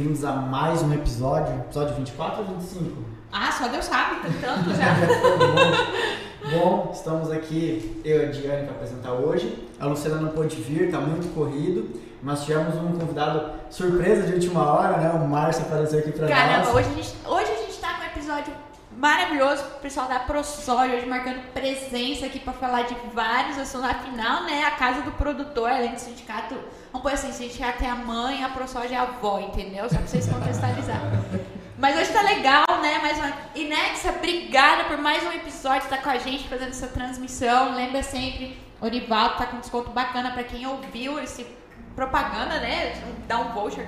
[0.00, 3.04] Bem-vindos a mais um episódio, episódio 24 ou 25?
[3.30, 4.94] Ah, só Deus sabe, tem tanto já.
[6.48, 6.58] bom.
[6.58, 9.68] bom, estamos aqui, eu e a Diane, para apresentar hoje.
[9.78, 14.72] A Luciana não pôde vir, está muito corrido, mas tivemos um convidado surpresa de última
[14.72, 15.10] hora, né?
[15.10, 16.34] O Márcio apareceu aqui para nós.
[16.34, 18.54] Caramba, hoje a, gente, hoje a gente tá com um episódio
[18.96, 23.90] maravilhoso, o pessoal da ProSoja hoje marcando presença aqui para falar de vários assuntos.
[23.90, 26.54] Afinal, né, a casa do produtor, além do sindicato,
[26.92, 29.88] vamos pôr assim, sindicato é a mãe, a ProSoja é a avó, entendeu?
[29.88, 31.10] Só para vocês contextualizarem.
[31.78, 32.98] Mas hoje tá legal, né?
[32.98, 33.32] Mais uma.
[33.54, 37.74] Inexa, obrigada por mais um episódio, tá com a gente fazendo essa transmissão.
[37.74, 41.46] Lembra sempre, Orivaldo tá com desconto bacana para quem ouviu esse
[41.94, 42.92] propaganda, né?
[43.26, 43.86] Dá um voucher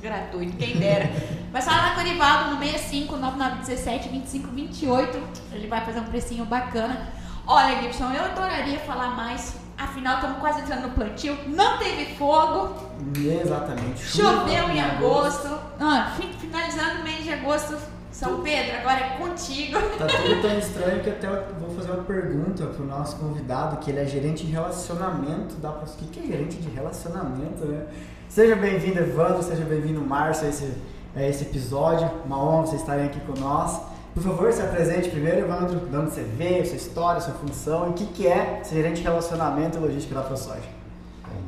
[0.00, 1.10] gratuito, quem dera.
[1.52, 5.18] Mas fala lá com o Orivaldo no 65 9917 2528.
[5.52, 7.12] Ele vai fazer um precinho bacana.
[7.46, 9.58] Olha, Gibson, eu adoraria falar mais.
[9.80, 11.38] Afinal, estamos quase entrando no plantio.
[11.46, 12.74] Não teve fogo.
[13.16, 14.04] Exatamente.
[14.04, 15.48] Choveu em agosto.
[15.80, 17.78] Ah, finalizando o mês de agosto,
[18.12, 19.78] são Pedro, agora é contigo.
[19.96, 21.28] Tá tudo tão estranho que até
[21.58, 25.84] vou fazer uma pergunta pro nosso convidado, que ele é gerente de relacionamento da O
[26.10, 27.86] que é gerente de relacionamento, né?
[28.28, 30.74] Seja bem-vindo, Evandro, seja bem-vindo, Márcio, a esse,
[31.16, 32.10] a esse episódio.
[32.26, 33.80] Uma honra vocês estarem aqui com nós.
[34.12, 37.90] Por favor, se apresente primeiro, Evandro, de onde você veio, sua história, sua função e
[37.90, 40.68] o que, que é ser gerente de relacionamento e logística da ProSoja.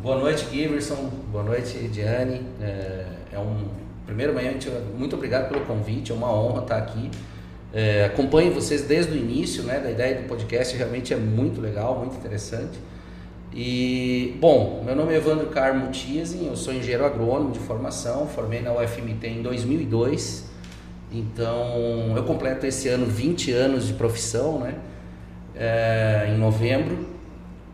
[0.01, 1.11] Boa noite, Giverson.
[1.33, 2.47] Boa noite, Diane.
[2.61, 3.67] É, é um
[4.07, 6.13] primeiramente muito obrigado pelo convite.
[6.13, 7.11] É uma honra estar aqui.
[7.75, 10.77] É, acompanho vocês desde o início, né, da ideia do podcast.
[10.77, 12.79] Realmente é muito legal, muito interessante.
[13.53, 16.47] E bom, meu nome é Evandro Carmo Tiesin.
[16.47, 18.29] Eu sou engenheiro agrônomo de formação.
[18.29, 20.52] Formei na UFMT em 2002.
[21.13, 24.75] Então, eu completo esse ano 20 anos de profissão, né?
[25.55, 27.07] É, em novembro.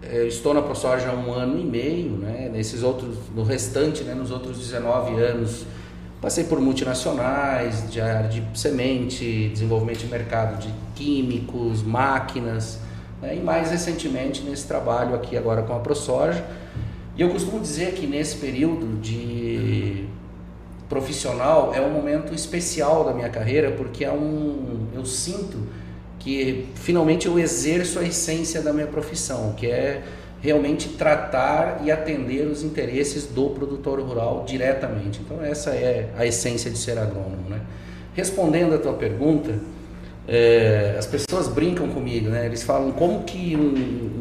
[0.03, 2.50] Eu estou na ProSoja há um ano e meio, né?
[2.53, 4.14] Nesses outros, no restante, né?
[4.14, 5.64] Nos outros 19 anos,
[6.20, 12.81] passei por multinacionais, de área de semente, desenvolvimento de mercado de químicos, máquinas,
[13.22, 13.36] né?
[13.36, 16.44] e mais recentemente nesse trabalho aqui agora com a ProSoja.
[17.16, 20.06] E eu costumo dizer que nesse período de
[20.88, 25.59] profissional é um momento especial da minha carreira porque é um eu sinto
[26.19, 30.03] que finalmente eu exerço a essência da minha profissão, que é
[30.41, 35.21] realmente tratar e atender os interesses do produtor rural diretamente.
[35.25, 37.60] Então essa é a essência de ser agrônomo, né?
[38.15, 39.55] Respondendo a tua pergunta,
[40.26, 42.47] é, as pessoas brincam comigo, né?
[42.47, 44.18] Eles falam como que um,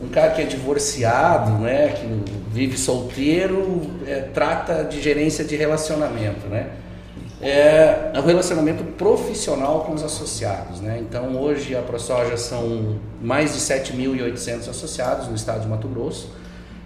[0.00, 2.06] um cara que é divorciado, né, que
[2.50, 6.70] vive solteiro, é, trata de gerência de relacionamento, né?
[7.40, 10.98] É, é um relacionamento profissional com os associados, né?
[11.00, 16.30] Então hoje a ProSoja são mais de 7.800 associados no estado de Mato Grosso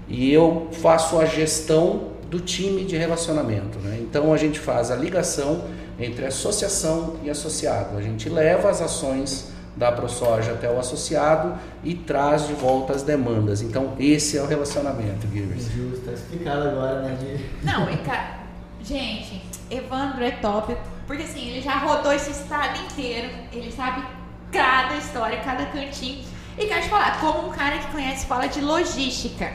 [0.09, 3.99] e eu faço a gestão do time de relacionamento, né?
[4.01, 5.65] Então a gente faz a ligação
[6.01, 11.95] entre associação e associado, a gente leva as ações da ProSoja até o associado e
[11.95, 13.63] traz de volta as demandas.
[13.63, 15.71] Então, esse é o relacionamento, Givers.
[15.71, 17.17] Justo, tá explicado agora, né?
[17.21, 17.65] De...
[17.65, 18.41] Não, e cara,
[18.83, 20.77] gente, Evandro é top,
[21.07, 24.05] porque assim, ele já rodou esse estado inteiro, ele sabe
[24.53, 26.25] cada história, cada cantinho.
[26.59, 29.51] E quero te falar, como um cara que conhece fala de logística.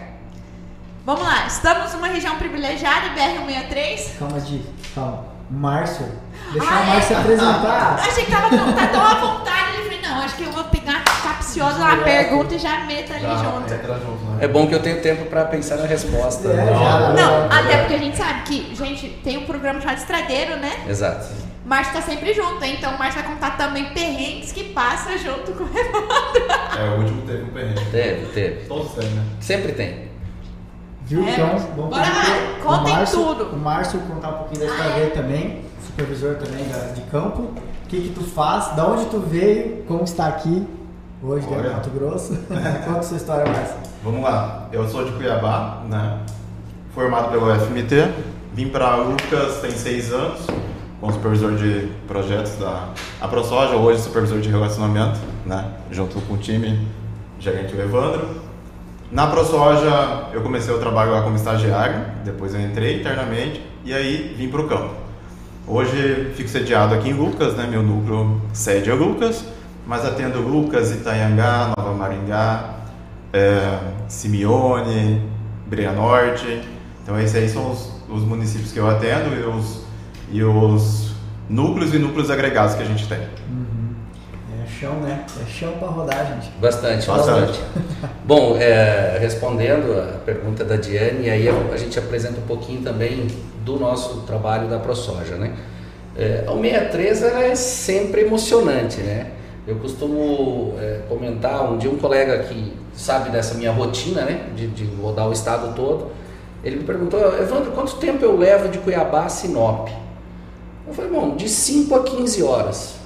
[1.05, 4.17] Vamos lá, estamos numa região privilegiada, BR-163.
[4.17, 4.65] Calma, Di,
[4.95, 5.25] calma.
[5.51, 6.07] Márcio,
[6.51, 7.19] deixa ah, o Márcio é?
[7.19, 7.99] apresentar.
[7.99, 9.75] Achei que tava tá tão à vontade
[10.15, 13.69] não, acho que eu vou pegar capciosa uma pergunta e já meto ali já, junto.
[13.69, 14.37] junto né?
[14.39, 16.47] É bom que eu tenho tempo para pensar na resposta.
[16.49, 20.57] É, não, não, até porque a gente sabe que, gente, tem um programa chamado Estradeiro,
[20.57, 20.71] né?
[20.87, 21.27] Exato.
[21.65, 22.75] Márcio tá sempre junto, hein?
[22.77, 26.45] então o Márcio vai contar também perrengues que passa junto com o Evandro.
[26.77, 27.85] É, o último teve um perrengue.
[27.91, 28.65] Teve, teve.
[28.67, 29.25] Todos têm, né?
[29.39, 30.14] Sempre tem.
[31.05, 31.23] Viu?
[31.23, 32.23] É, então, vamos Bora lá,
[32.63, 33.55] contem tudo.
[33.55, 35.09] O Márcio contar um pouquinho da história ah, é?
[35.09, 37.43] também, supervisor também da, de campo.
[37.43, 38.75] O que, que tu faz?
[38.75, 39.83] Da onde tu veio?
[39.87, 40.67] Como está aqui
[41.21, 42.35] hoje dentro do Mato Grosso?
[42.85, 43.75] Conta a sua história mais.
[44.03, 44.67] Vamos lá.
[44.71, 46.21] Eu sou de Cuiabá, né?
[46.95, 48.11] Formado pelo FMT.
[48.53, 50.47] Vim para Lucas tem seis anos,
[50.99, 52.89] como supervisor de projetos da
[53.21, 55.71] a ProSoja, hoje supervisor de relacionamento, né?
[55.91, 56.87] Junto com o time,
[57.37, 58.44] gerente o Evandro.
[59.11, 64.35] Na ProSoja eu comecei o trabalho lá como estagiário, depois eu entrei internamente e aí
[64.37, 64.93] vim para o campo.
[65.67, 67.67] Hoje fico sediado aqui em Lucas, né?
[67.69, 69.45] meu núcleo sede é Lucas,
[69.85, 72.75] mas atendo Lucas, Itanhangá, Nova Maringá,
[73.31, 75.21] é, Simeone,
[75.67, 76.61] Brea Norte.
[77.03, 79.85] Então esses aí são os, os municípios que eu atendo e os,
[80.31, 81.15] e os
[81.47, 83.19] núcleos e núcleos agregados que a gente tem.
[83.19, 83.84] Uhum.
[84.79, 85.25] Chão, né?
[85.41, 86.51] É chão para rodar, gente.
[86.59, 87.59] Bastante, bastante.
[88.25, 93.27] Bom, é, respondendo a pergunta da Diane, aí a gente apresenta um pouquinho também
[93.63, 95.53] do nosso trabalho da ProSoja, né?
[96.17, 99.31] É, o 63 ela é sempre emocionante, né?
[99.65, 104.47] Eu costumo é, comentar, um dia um colega que sabe dessa minha rotina, né?
[104.55, 106.11] De, de rodar o estado todo,
[106.63, 109.87] ele me perguntou, Evandro, quanto tempo eu levo de Cuiabá a Sinop?
[110.87, 113.04] Eu falei, bom, de 5 a 15 horas.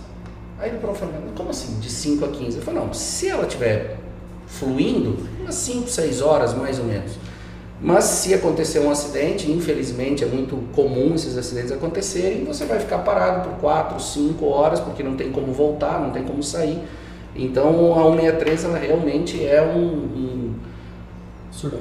[0.59, 0.95] Aí ele falou,
[1.35, 2.57] como assim, de 5 a 15?
[2.57, 3.97] Eu falei, não, se ela estiver
[4.45, 7.13] fluindo, umas 5, 6 horas mais ou menos.
[7.81, 12.99] Mas se acontecer um acidente, infelizmente é muito comum esses acidentes acontecerem, você vai ficar
[12.99, 16.83] parado por 4, 5 horas, porque não tem como voltar, não tem como sair.
[17.33, 20.48] Então a 163 ela realmente é um, um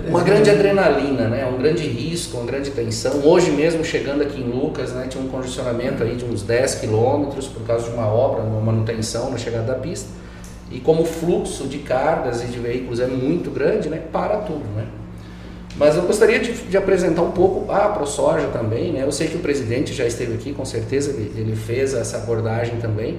[0.08, 1.46] uma grande adrenalina, né?
[1.46, 3.20] um grande risco, uma grande tensão.
[3.25, 7.46] Hoje mesmo, chegando aqui em Lucas, né, tinha um congestionamento aí de uns 10 quilômetros
[7.46, 10.08] por causa de uma obra, uma manutenção na chegada da pista.
[10.70, 14.64] E como o fluxo de cargas e de veículos é muito grande, né, para tudo.
[14.75, 14.86] Né?
[15.76, 18.92] Mas eu gostaria de, de apresentar um pouco a ProSoja também.
[18.92, 19.04] Né?
[19.04, 22.78] Eu sei que o presidente já esteve aqui, com certeza ele, ele fez essa abordagem
[22.80, 23.19] também.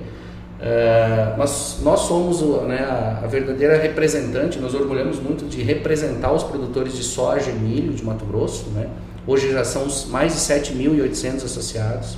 [0.59, 2.79] Uh, mas nós somos né,
[3.23, 8.03] a, verdadeira representante, nós orgulhamos muito de representar os produtores de soja e milho de
[8.03, 8.69] Mato Grosso.
[8.71, 8.87] Né?
[9.25, 12.17] Hoje já são mais de 7.800 associados.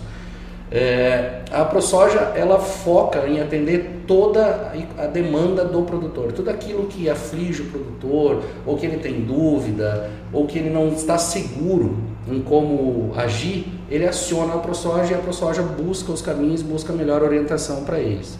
[0.72, 7.10] É, a ProSoja ela foca em atender toda a demanda do produtor, tudo aquilo que
[7.10, 12.42] aflige o produtor, ou que ele tem dúvida, ou que ele não está seguro em
[12.42, 17.22] como agir, ele aciona a ProSoja e a ProSoja busca os caminhos, busca a melhor
[17.22, 18.38] orientação para eles.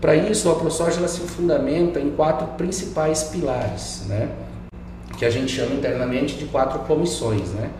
[0.00, 4.28] Para isso, a ProSoja ela se fundamenta em quatro principais pilares, né?
[5.16, 7.48] que a gente chama internamente de quatro comissões.
[7.50, 7.70] Né?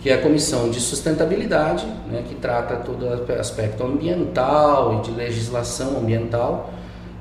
[0.00, 5.10] que é a comissão de sustentabilidade, né, que trata todo o aspecto ambiental e de
[5.10, 6.72] legislação ambiental,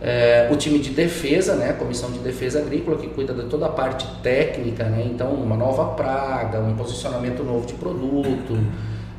[0.01, 3.65] é, o time de defesa, né, a comissão de defesa agrícola, que cuida de toda
[3.65, 8.57] a parte técnica, né, então uma nova praga, um posicionamento novo de produto,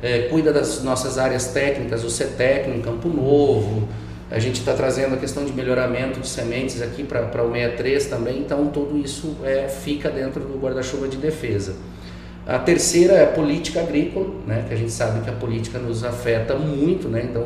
[0.01, 3.87] é, cuida das nossas áreas técnicas, o CETEC em Campo Novo,
[4.31, 8.39] a gente está trazendo a questão de melhoramento de sementes aqui para o 63 também,
[8.39, 11.75] então tudo isso é, fica dentro do guarda-chuva de defesa.
[12.47, 16.03] A terceira é a política agrícola, né, que a gente sabe que a política nos
[16.03, 17.45] afeta muito, né, então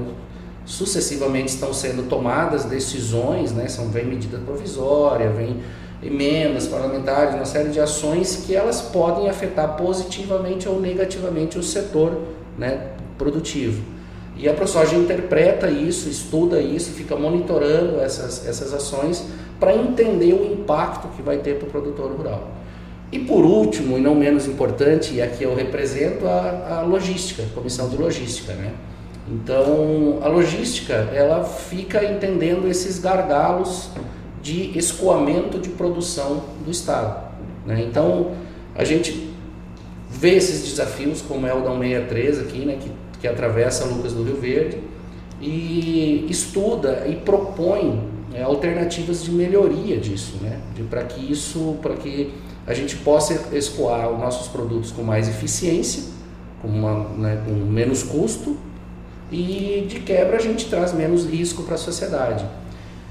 [0.63, 5.57] sucessivamente estão sendo tomadas decisões, né, são, vem medida provisória, vem
[6.03, 12.34] emendas parlamentares, uma série de ações que elas podem afetar positivamente ou negativamente o setor
[12.57, 13.81] né, produtivo.
[14.37, 19.25] E a ProSoja interpreta isso, estuda isso, fica monitorando essas, essas ações
[19.59, 22.51] para entender o impacto que vai ter para o produtor rural.
[23.11, 27.55] E por último, e não menos importante, e aqui eu represento a, a logística, a
[27.55, 28.73] comissão de logística, né?
[29.27, 33.89] Então, a logística, ela fica entendendo esses gargalos
[34.41, 37.31] de escoamento de produção do Estado.
[37.65, 37.83] Né?
[37.89, 38.33] Então,
[38.75, 39.24] a gente
[40.15, 42.77] vê esses desafios, como é o da 163 aqui, né?
[42.79, 44.79] que, que atravessa Lucas do Rio Verde,
[45.41, 48.01] e estuda e propõe
[48.31, 50.59] né, alternativas de melhoria disso, né?
[50.89, 52.33] para que isso, para que
[52.65, 56.03] a gente possa escoar os nossos produtos com mais eficiência,
[56.61, 58.57] com, uma, né, com menos custo
[59.31, 62.45] e de quebra a gente traz menos risco para a sociedade.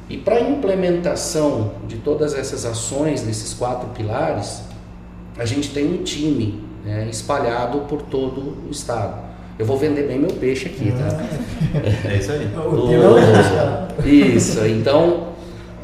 [0.08, 4.62] E para a implementação de todas essas ações, desses quatro pilares,
[5.36, 9.22] a gente tem um time né, espalhado por todo o estado.
[9.58, 11.24] Eu vou vender bem meu peixe aqui, tá?
[12.08, 12.48] É isso aí.
[12.56, 15.34] O, isso, então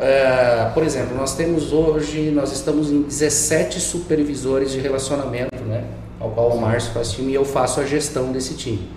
[0.01, 5.85] é, por exemplo, nós temos hoje, nós estamos em 17 supervisores de relacionamento, né?
[6.19, 8.89] Ao qual o Márcio faz time e eu faço a gestão desse time.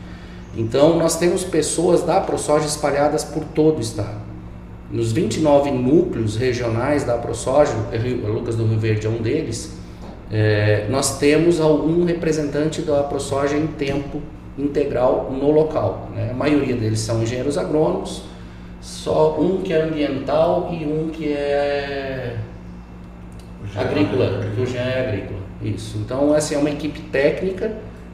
[0.56, 4.22] Então, nós temos pessoas da ProSoja espalhadas por todo o estado.
[4.90, 7.74] Nos 29 núcleos regionais da ProSoja,
[8.26, 9.74] Lucas do Rio Verde é um deles,
[10.36, 14.20] é, nós temos algum representante da ProSoja em tempo
[14.58, 16.10] integral no local.
[16.16, 16.32] Né?
[16.32, 18.24] A maioria deles são engenheiros agrônomos,
[18.82, 22.36] só um que é ambiental e um que é
[23.76, 25.40] agrícola, que o Jean é agrícola.
[25.62, 26.00] Isso.
[26.00, 27.72] Então, essa é uma equipe técnica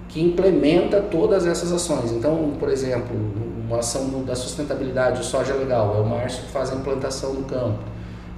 [0.10, 2.12] que implementa todas essas ações.
[2.12, 3.16] Então, por exemplo,
[3.66, 7.44] uma ação da sustentabilidade, o soja legal, é o Márcio que faz a implantação no
[7.46, 7.80] campo.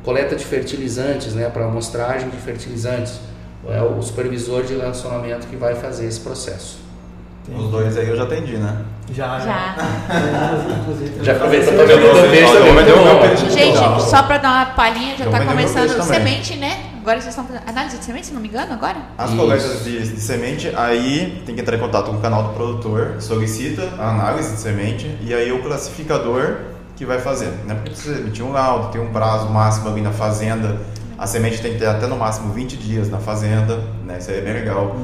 [0.03, 3.19] Coleta de fertilizantes, né, para amostragem de fertilizantes,
[3.69, 6.79] é o supervisor de relacionamento que vai fazer esse processo.
[7.55, 8.77] Os dois aí eu já atendi, né?
[9.11, 9.39] Já.
[9.39, 9.75] Já.
[11.21, 13.49] já para vender o peixe também.
[13.49, 16.91] Gente, só para dar uma palhinha, já está começando semente, né?
[17.01, 18.97] Agora vocês estão fazendo análise de semente, se não me engano, agora?
[19.17, 22.49] As coletas de, de, semente, aí tem que entrar em contato com o canal do
[22.53, 26.57] produtor, solicita a análise de semente e aí o classificador
[26.95, 27.47] que vai fazer.
[27.65, 27.73] Né?
[27.73, 30.79] Porque precisa emitir um laudo, tem um prazo máximo ali na fazenda.
[31.21, 34.17] A semente tem que ter até no máximo 20 dias na fazenda, né?
[34.17, 34.95] Isso aí é bem legal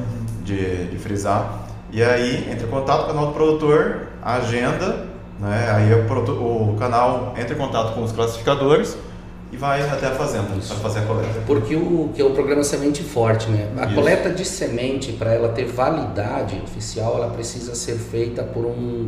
[0.43, 1.67] de, de frisar.
[1.91, 5.05] E aí entra em contato com o canal do produtor, agenda,
[5.39, 5.69] né?
[5.75, 8.97] Aí o, o canal entra em contato com os classificadores
[9.51, 11.39] e vai até a fazenda para fazer a coleta.
[11.45, 13.69] Porque o que é o programa Semente Forte, né?
[13.77, 13.93] A Isso.
[13.93, 19.07] coleta de semente para ela ter validade oficial, ela precisa ser feita por um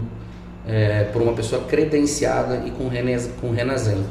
[0.68, 4.06] é, por uma pessoa credenciada e com Renes, com Renazem.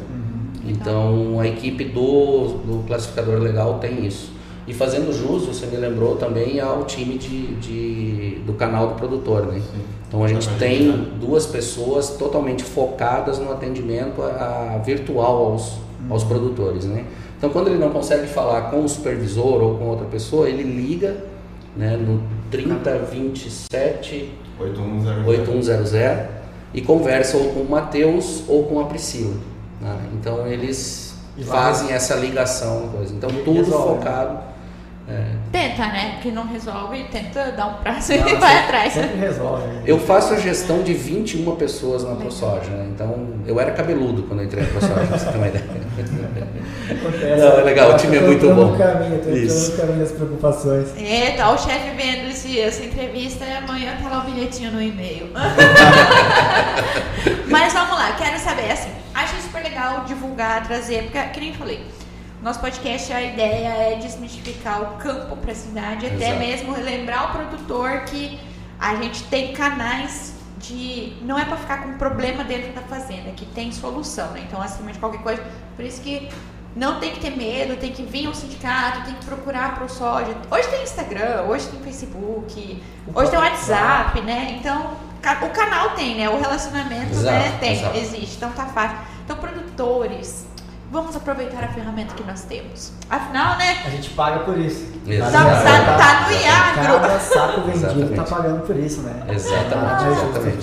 [0.71, 4.33] Então a equipe do, do classificador legal tem isso.
[4.67, 9.47] E fazendo jus, você me lembrou também ao time de, de- do canal do produtor,
[9.47, 9.63] né?
[10.07, 11.07] Então a gente Tá tem gente, né?
[11.21, 15.79] duas pessoas totalmente focadas no atendimento a, a virtual aos,
[16.11, 17.05] aos produtores, né?
[17.39, 21.17] Então quando ele não consegue falar com o supervisor ou com outra pessoa, ele liga
[21.77, 22.21] né, no
[22.51, 25.27] 3027 8100.
[25.27, 26.29] 8100
[26.75, 29.35] e conversa ou com o Matheus ou com a Priscila.
[29.81, 29.97] Né?
[30.15, 33.15] Então eles E vai- fazem essa ligação, coisa.
[33.15, 34.39] Então E tudo resolve, focado.
[35.09, 35.25] é.
[35.51, 36.19] Tenta, né?
[36.23, 38.93] Que não resolve, tenta dar um prazo Não, e vai sempre- atrás.
[38.93, 39.67] Sempre resolve.
[39.67, 39.83] né?
[39.87, 42.89] Eu faço a gestão de 21 pessoas na ProSoja, né?
[42.95, 45.65] Então eu era cabeludo quando eu entrei na ProSoja, pra você ter uma ideia.
[46.91, 47.41] Acontece.
[47.41, 48.77] Não, é legal, o time é muito bom.
[48.79, 49.73] Caminho, tô Isso.
[49.73, 50.89] no caminho das preocupações.
[50.97, 54.81] É, tá o chefe vendo esse, essa entrevista e amanhã tá lá o bilhetinho no
[54.83, 55.27] e-mail.
[57.49, 58.91] Mas vamos lá, quero saber, assim,
[59.49, 61.85] super legal divulgar, trazer, porque, que nem falei,
[62.43, 66.39] nosso podcast, a ideia é desmistificar o campo para a cidade, até Exato.
[66.39, 68.39] mesmo relembrar o produtor que
[68.79, 71.17] a gente tem canais de.
[71.23, 74.45] Não é para ficar com problema dentro da fazenda, que tem solução, né?
[74.47, 75.43] Então, acima de qualquer coisa,
[75.75, 76.29] por isso que
[76.77, 80.33] não tem que ter medo, tem que vir ao sindicato, tem que procurar pro soja.
[80.49, 84.57] Hoje tem Instagram, hoje tem Facebook, O hoje tem WhatsApp, né?
[84.61, 84.97] Então,
[85.43, 86.29] o canal tem, né?
[86.29, 87.57] O relacionamento, Exato, né?
[87.59, 87.97] Tem, exato.
[87.97, 88.99] existe, então tá fácil.
[89.31, 90.47] Então, produtores,
[90.91, 92.95] vamos aproveitar a ferramenta que nós temos.
[93.11, 93.83] Afinal, né?
[93.85, 94.91] A gente paga por isso.
[95.07, 95.33] Exato.
[95.33, 97.01] Cada- Tá- tá no Iagro.
[97.03, 98.15] Cada saco vendido Exatamente.
[98.15, 99.23] tá pagando por isso, né?
[99.29, 100.57] Exatamente, Ah, exatamente.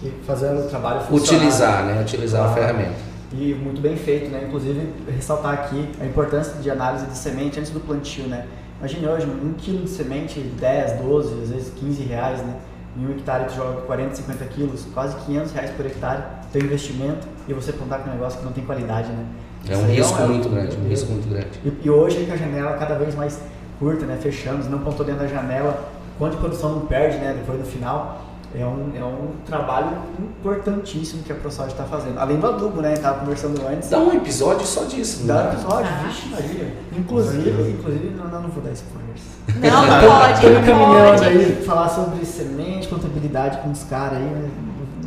[0.00, 1.36] Que, que fazer o trabalho funcionar.
[1.42, 2.00] Utilizar, né?
[2.00, 2.60] Utilizar a Claro.
[2.62, 2.94] ferramenta.
[3.30, 4.44] E muito bem feito, né?
[4.48, 8.46] Inclusive, ressaltar aqui a importância de análise de semente antes do plantio, né?
[8.78, 12.54] Imagine hoje, um quilo de semente, 10, 12, às vezes 15 reais, né?
[12.96, 17.36] Em um hectare tu joga 40, 50 quilos, quase 500 reais por hectare, teu investimento,
[17.48, 19.24] e você plantar com um negócio que não tem qualidade, né?
[19.68, 21.48] É Isso um aí risco é um- muito grande, um risco muito grande.
[21.64, 23.40] E, e hoje com a janela cada vez mais
[23.78, 24.16] curta, né?
[24.20, 25.88] Fechando, se não plantou dentro da janela,
[26.18, 27.34] quanto de produção não perde, né?
[27.36, 28.22] Depois no final.
[28.58, 32.18] É um, é um trabalho importantíssimo que a ProSoja está fazendo.
[32.18, 32.94] Além do adubo, né?
[32.96, 33.90] Tava conversando antes.
[33.90, 35.52] Dá um episódio só disso, Dá né?
[35.52, 36.04] episódio, Ah.
[36.06, 36.72] vixe Maria.
[36.96, 39.22] Inclusive, inclusive não, não, não vou dar spoilers.
[39.48, 41.24] Não, não caminhando pode.
[41.28, 44.48] aí, falar sobre semente, contabilidade com os caras aí, né?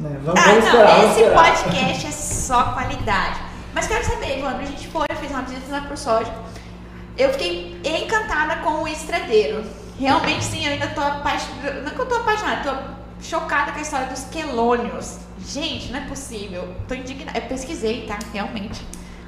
[0.02, 0.20] Né?
[0.24, 1.46] Vamos, Ah, vamos não, esperar, esse esperar.
[1.46, 3.40] podcast é só qualidade.
[3.74, 6.34] Mas quero saber, Evandro, a gente foi, fez uma visita na ProSoja.
[7.18, 9.64] Eu fiquei encantada com o estradeiro.
[10.00, 11.82] Realmente, sim, eu ainda tô apaixonada.
[11.82, 15.18] Não que eu tô apaixonada, tô chocada com a história dos quelônios.
[15.48, 16.68] Gente, não é possível.
[16.88, 17.38] Tô indignada.
[17.38, 18.18] Eu pesquisei, tá?
[18.34, 18.82] Realmente.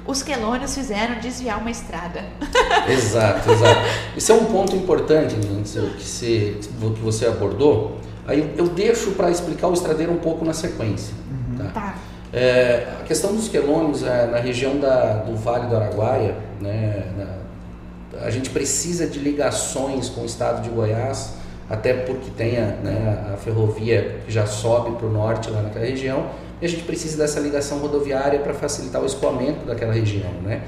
[0.06, 2.24] Os quelônios fizeram desviar uma estrada.
[2.86, 3.80] Exato, exato.
[4.14, 7.98] Isso é um ponto importante né, que você, que você abordou.
[8.26, 11.14] Aí eu- eu deixo para explicar o estradeiro um pouco na sequência.
[11.58, 11.64] tá?
[11.72, 11.94] Tá.
[12.32, 18.24] É, a questão dos quelônios é, na região da, do Vale do Araguaia, né, na-
[18.26, 21.34] a gente precisa de ligações com o estado de Goiás,
[21.70, 25.84] até porque tem a, né, a ferrovia que já sobe para o norte lá naquela
[25.86, 26.26] região,
[26.60, 30.30] e a gente precisa dessa ligação rodoviária para facilitar o escoamento daquela região.
[30.42, 30.62] Né?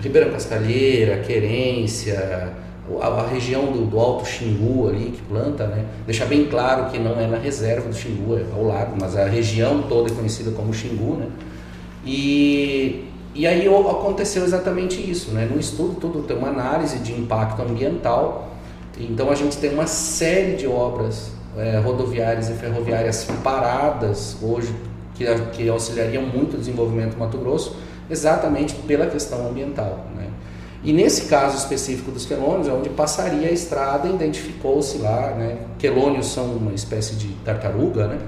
[0.00, 2.48] Ribeirão Cascalheira, Querência,
[3.00, 5.84] a, a região do, do Alto Xingu ali que planta, né?
[6.06, 9.26] Deixar bem claro que não é na reserva do Xingu, é ao lado, mas a
[9.26, 11.26] região toda é conhecida como Xingu, né?
[12.04, 13.04] E,
[13.34, 15.48] e aí aconteceu exatamente isso, né?
[15.50, 18.48] No estudo tudo tem uma análise de impacto ambiental,
[18.98, 24.74] então a gente tem uma série de obras é, rodoviárias e ferroviárias paradas hoje
[25.14, 27.76] que, que auxiliariam muito o desenvolvimento do Mato Grosso,
[28.08, 30.29] exatamente pela questão ambiental, né?
[30.82, 35.58] E nesse caso específico dos quelônios, é onde passaria a estrada, identificou-se lá, né?
[35.78, 38.18] Quelônios são uma espécie de tartaruga, né?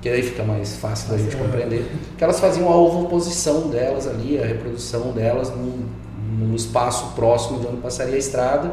[0.00, 1.90] Que aí fica mais fácil da gente compreender.
[2.16, 5.84] Que elas faziam a ovoposição delas ali, a reprodução delas num,
[6.38, 8.72] num espaço próximo de onde passaria a estrada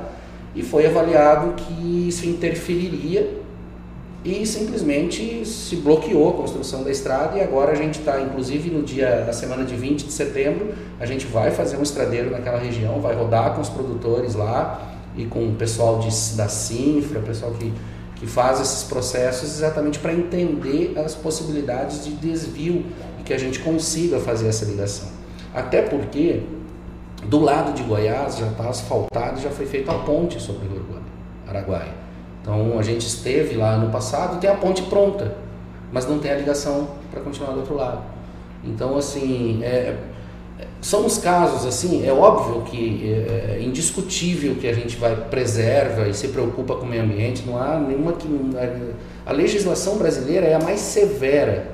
[0.56, 3.42] e foi avaliado que isso interferiria
[4.28, 8.84] e simplesmente se bloqueou a construção da estrada e agora a gente está, inclusive no
[8.84, 13.00] dia, na semana de 20 de setembro, a gente vai fazer um estradeiro naquela região,
[13.00, 17.54] vai rodar com os produtores lá e com o pessoal de, da Sinfra, o pessoal
[17.54, 17.72] que,
[18.18, 22.86] que faz esses processos exatamente para entender as possibilidades de desvio
[23.22, 25.08] e que a gente consiga fazer essa ligação.
[25.56, 26.42] Até porque
[27.24, 30.86] do lado de Goiás já está asfaltado já foi feita a ponte sobre o
[31.48, 32.07] Araguaia.
[32.48, 35.36] Então a gente esteve lá no passado e tem a ponte pronta,
[35.92, 38.02] mas não tem a ligação para continuar do outro lado.
[38.64, 39.98] Então assim, é,
[40.80, 46.08] são os casos assim, é óbvio que é, é indiscutível que a gente vai preserva
[46.08, 48.30] e se preocupa com o meio ambiente, não há nenhuma que
[49.26, 51.68] a legislação brasileira é a mais severa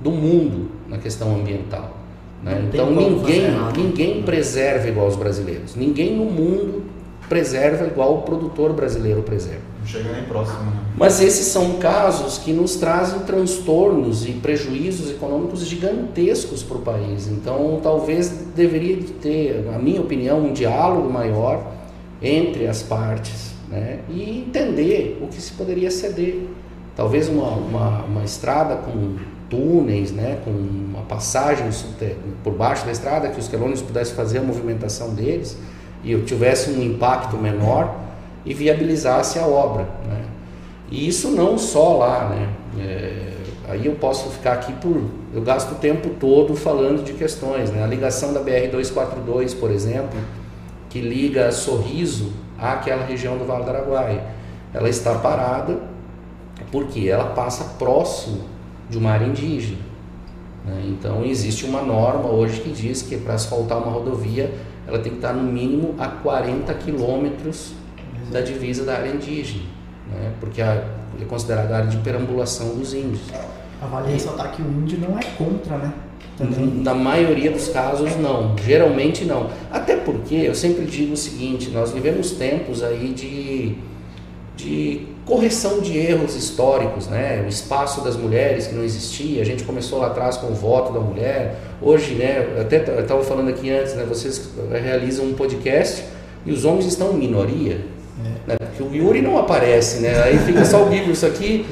[0.00, 1.94] do mundo na questão ambiental.
[2.42, 2.64] Né?
[2.66, 3.42] Então ninguém,
[3.76, 5.76] ninguém preserva igual os brasileiros.
[5.76, 6.84] Ninguém no mundo
[7.28, 9.75] preserva igual o produtor brasileiro preserva.
[9.86, 10.64] Chega nem próximo.
[10.64, 10.72] Né?
[10.96, 17.28] Mas esses são casos que nos trazem transtornos e prejuízos econômicos gigantescos para o país.
[17.28, 21.72] Então talvez deveria ter, na minha opinião, um diálogo maior
[22.20, 24.00] entre as partes né?
[24.10, 26.48] e entender o que se poderia ceder.
[26.96, 29.16] Talvez uma, uma, uma estrada com
[29.48, 31.68] túneis, né, com uma passagem
[32.42, 35.56] por baixo da estrada, que os quelônios pudessem fazer a movimentação deles
[36.02, 38.05] e tivesse um impacto menor
[38.46, 39.82] e viabilizasse a obra.
[40.08, 40.24] Né.
[40.90, 42.48] E isso não só lá, né,
[42.78, 43.32] é,
[43.68, 45.02] aí eu posso ficar aqui por,
[45.34, 50.18] eu gasto o tempo todo falando de questões, né, a ligação da BR-242, por exemplo,
[50.88, 54.24] que liga Sorriso àquela região do Vale do Araguaia,
[54.72, 55.78] ela está parada
[56.70, 58.44] porque ela passa próximo
[58.88, 59.78] de uma área indígena.
[60.64, 60.84] Né?
[60.86, 64.52] Então existe uma norma hoje que diz que para asfaltar uma rodovia
[64.86, 67.72] ela tem que estar no mínimo a 40 quilômetros
[68.30, 69.64] da divisa da área indígena,
[70.10, 70.32] né?
[70.40, 70.84] porque é
[71.28, 73.22] considerada a área de perambulação dos índios.
[73.80, 75.92] A vale ressaltar que o índio não é contra, né?
[76.36, 76.66] Também.
[76.82, 78.56] Na maioria dos casos, não.
[78.58, 79.50] Geralmente, não.
[79.70, 83.76] Até porque, eu sempre digo o seguinte, nós vivemos tempos aí de,
[84.56, 87.42] de correção de erros históricos, né?
[87.44, 90.92] O espaço das mulheres que não existia, a gente começou lá atrás com o voto
[90.92, 91.58] da mulher.
[91.80, 96.04] Hoje, né, até estava falando aqui antes, né, vocês realizam um podcast
[96.44, 97.95] e os homens estão em minoria.
[98.46, 98.56] Né?
[98.58, 100.22] Porque o Yuri não aparece, né?
[100.22, 101.66] Aí fica só o isso aqui.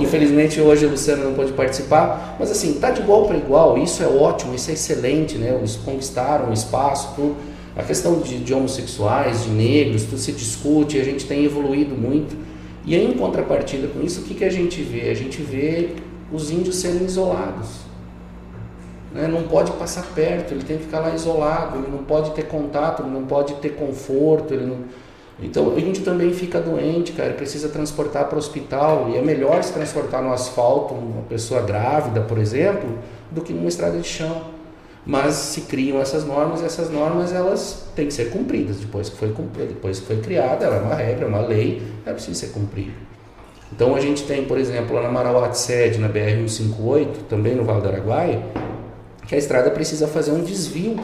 [0.00, 3.76] Infelizmente hoje a Luciana não pode participar, mas assim, tá de igual para igual.
[3.78, 5.54] Isso é ótimo, isso é excelente, né?
[5.56, 7.36] Eles conquistaram o espaço, tudo.
[7.76, 12.36] A questão de, de homossexuais, de negros, tudo se discute, a gente tem evoluído muito.
[12.84, 15.10] E em contrapartida com isso, o que, que a gente vê?
[15.10, 15.90] A gente vê
[16.32, 17.68] os índios sendo isolados.
[19.12, 19.28] Né?
[19.28, 23.02] Não pode passar perto, ele tem que ficar lá isolado, ele não pode ter contato,
[23.02, 24.54] ele não pode ter conforto.
[24.54, 24.78] Ele não...
[25.40, 29.10] Então o índio também fica doente, cara, precisa transportar para o hospital.
[29.10, 32.98] E é melhor se transportar no asfalto uma pessoa grávida, por exemplo,
[33.30, 34.58] do que numa estrada de chão
[35.08, 39.16] mas se criam essas normas e essas normas elas têm que ser cumpridas depois que
[39.16, 39.34] foi
[39.66, 42.92] depois que foi criada, ela é uma regra, é uma lei, ela precisa ser cumprida.
[43.72, 47.64] Então a gente tem, por exemplo, lá na Marauá sede, na BR 158, também no
[47.64, 48.42] Vale do Araguaia,
[49.26, 50.96] que a estrada precisa fazer um desvio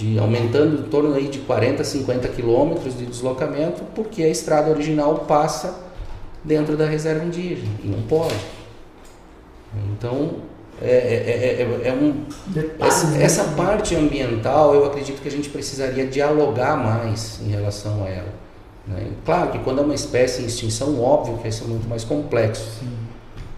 [0.00, 5.26] de aumentando em torno aí de 40, 50 quilômetros de deslocamento, porque a estrada original
[5.28, 5.78] passa
[6.42, 8.34] dentro da reserva indígena e não pode.
[9.92, 10.36] Então
[10.80, 12.24] é, é, é, é um,
[12.80, 13.22] essa, né?
[13.22, 18.32] essa, parte ambiental eu acredito que a gente precisaria dialogar mais em relação a ela.
[18.86, 19.10] Né?
[19.26, 22.80] Claro que quando é uma espécie em extinção, óbvio que isso é muito mais complexo.
[22.80, 22.88] Sim.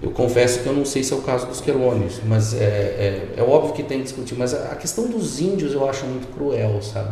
[0.02, 3.34] Eu confesso que eu não sei se é o caso dos quelônios, mas é, é,
[3.36, 4.34] é, óbvio que tem que discutir.
[4.36, 7.10] Mas a, a, questão dos índios eu acho muito cruel, sabe?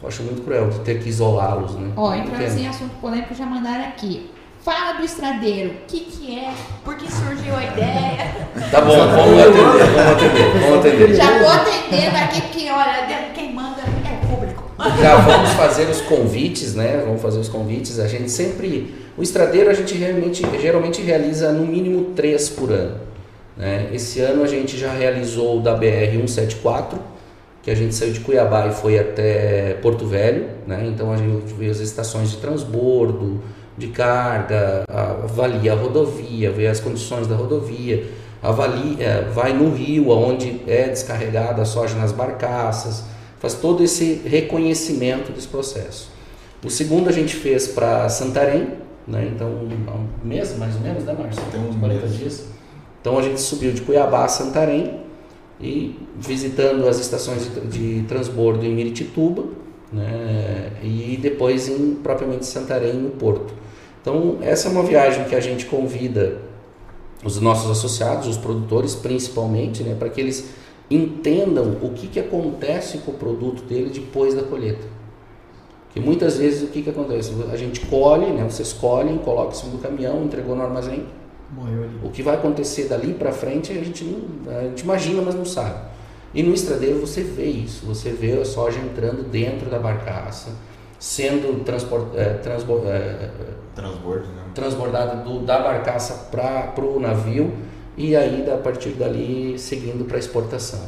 [0.00, 1.92] Eu acho muito cruel de ter que isolá-los, né?
[1.94, 4.30] Ó, entrando assim, assunto polêmico, já mandaram aqui.
[4.64, 5.70] Fala do estradeiro.
[5.70, 6.54] O que, que é?
[6.82, 8.48] Por que surgiu a ideia?
[8.70, 11.14] Tá bom, vamos atender, vamos atender, vamos atender.
[11.14, 14.71] Já vou atendendo aqui, porque olha, quem manda é público.
[15.00, 17.02] Já vamos fazer os convites, né?
[17.04, 17.98] Vamos fazer os convites.
[17.98, 18.94] A gente sempre.
[19.16, 22.96] O estradeiro a gente realmente, geralmente realiza no mínimo três por ano.
[23.56, 23.90] Né?
[23.92, 26.98] Esse ano a gente já realizou o da BR 174,
[27.62, 30.46] que a gente saiu de Cuiabá e foi até Porto Velho.
[30.66, 30.90] Né?
[30.92, 33.40] Então a gente viu as estações de transbordo
[33.76, 38.04] de carga, avalia a rodovia, vê as condições da rodovia,
[38.42, 43.04] avalia, vai no rio onde é descarregada a soja nas barcaças,
[43.42, 46.08] faz todo esse reconhecimento desse processo.
[46.64, 48.68] O segundo a gente fez para Santarém,
[49.04, 49.32] né?
[49.34, 49.48] então
[49.88, 51.42] há um mês mais ou menos, né Márcio?
[51.50, 52.44] Tem uns 40 dias.
[53.00, 55.00] Então a gente subiu de Cuiabá a Santarém
[55.60, 59.46] e visitando as estações de, de transbordo em Miritituba,
[59.92, 60.70] né?
[60.80, 63.52] e depois em propriamente Santarém, no Porto.
[64.00, 66.38] Então, essa é uma viagem que a gente convida
[67.24, 70.48] os nossos associados, os produtores principalmente, né, para que eles
[70.94, 74.84] entendam o que, que acontece com o produto dele depois da colheita.
[75.86, 77.32] Porque muitas vezes o que, que acontece?
[77.52, 78.44] A gente colhe, né?
[78.44, 81.06] vocês colhem, colocam em cima do caminhão, entregou no armazém.
[81.50, 81.98] Morreu ali.
[82.02, 85.44] O que vai acontecer dali para frente a gente, não, a gente imagina, mas não
[85.44, 85.92] sabe.
[86.34, 90.52] E no estradeiro você vê isso, você vê a soja entrando dentro da barcaça,
[90.98, 93.28] sendo transport, é, transbo, é,
[93.74, 94.42] Transbordo, né?
[94.54, 97.52] transbordada do, da barcaça para o navio
[98.08, 100.80] e aí a partir dali seguindo para exportação.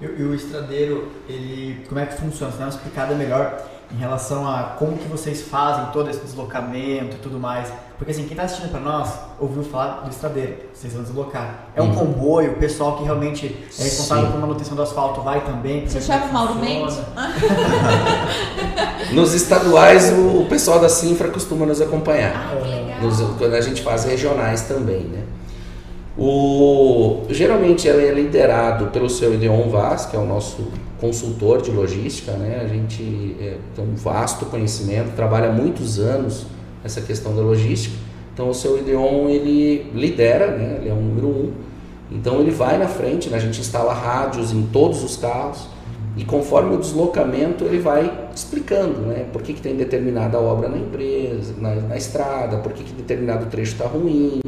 [0.00, 2.52] E, e o estradeiro, ele, como é que funciona?
[2.52, 7.16] Você dá uma explicada melhor em relação a como que vocês fazem todo esse deslocamento
[7.16, 7.72] e tudo mais.
[7.96, 11.64] Porque assim, quem está assistindo para nós ouviu falar do estradeiro, vocês vão deslocar.
[11.74, 11.94] É um Uhum.
[11.94, 13.46] comboio, o pessoal que realmente
[13.78, 14.32] é responsável Sim.
[14.32, 15.86] por manutenção do asfalto vai também.
[15.88, 16.80] Você é chama Mauro funciona.
[16.80, 16.98] Mendes?
[19.12, 22.32] Nos estaduais o, o pessoal da Sinfra costuma nos acompanhar.
[22.52, 23.00] Ah, que legal.
[23.02, 25.24] Nos- quando a gente faz regionais também, né?
[26.18, 30.66] O, geralmente ele é liderado pelo seu Ideon Vaz, que é o nosso
[31.00, 32.60] consultor de logística, né?
[32.60, 36.46] A gente é, tem um vasto conhecimento, trabalha muitos anos
[36.84, 37.96] essa questão da logística.
[38.34, 40.78] Então o seu Ideon ele lidera, né?
[40.80, 41.52] Ele é o número um.
[42.10, 43.36] Então ele vai na frente, né?
[43.36, 45.68] a gente instala rádios em todos os carros
[46.16, 49.26] e conforme o deslocamento ele vai explicando, né?
[49.32, 53.46] Por que, que tem determinada obra na empresa, na, na estrada, por que, que determinado
[53.46, 54.40] trecho está ruim.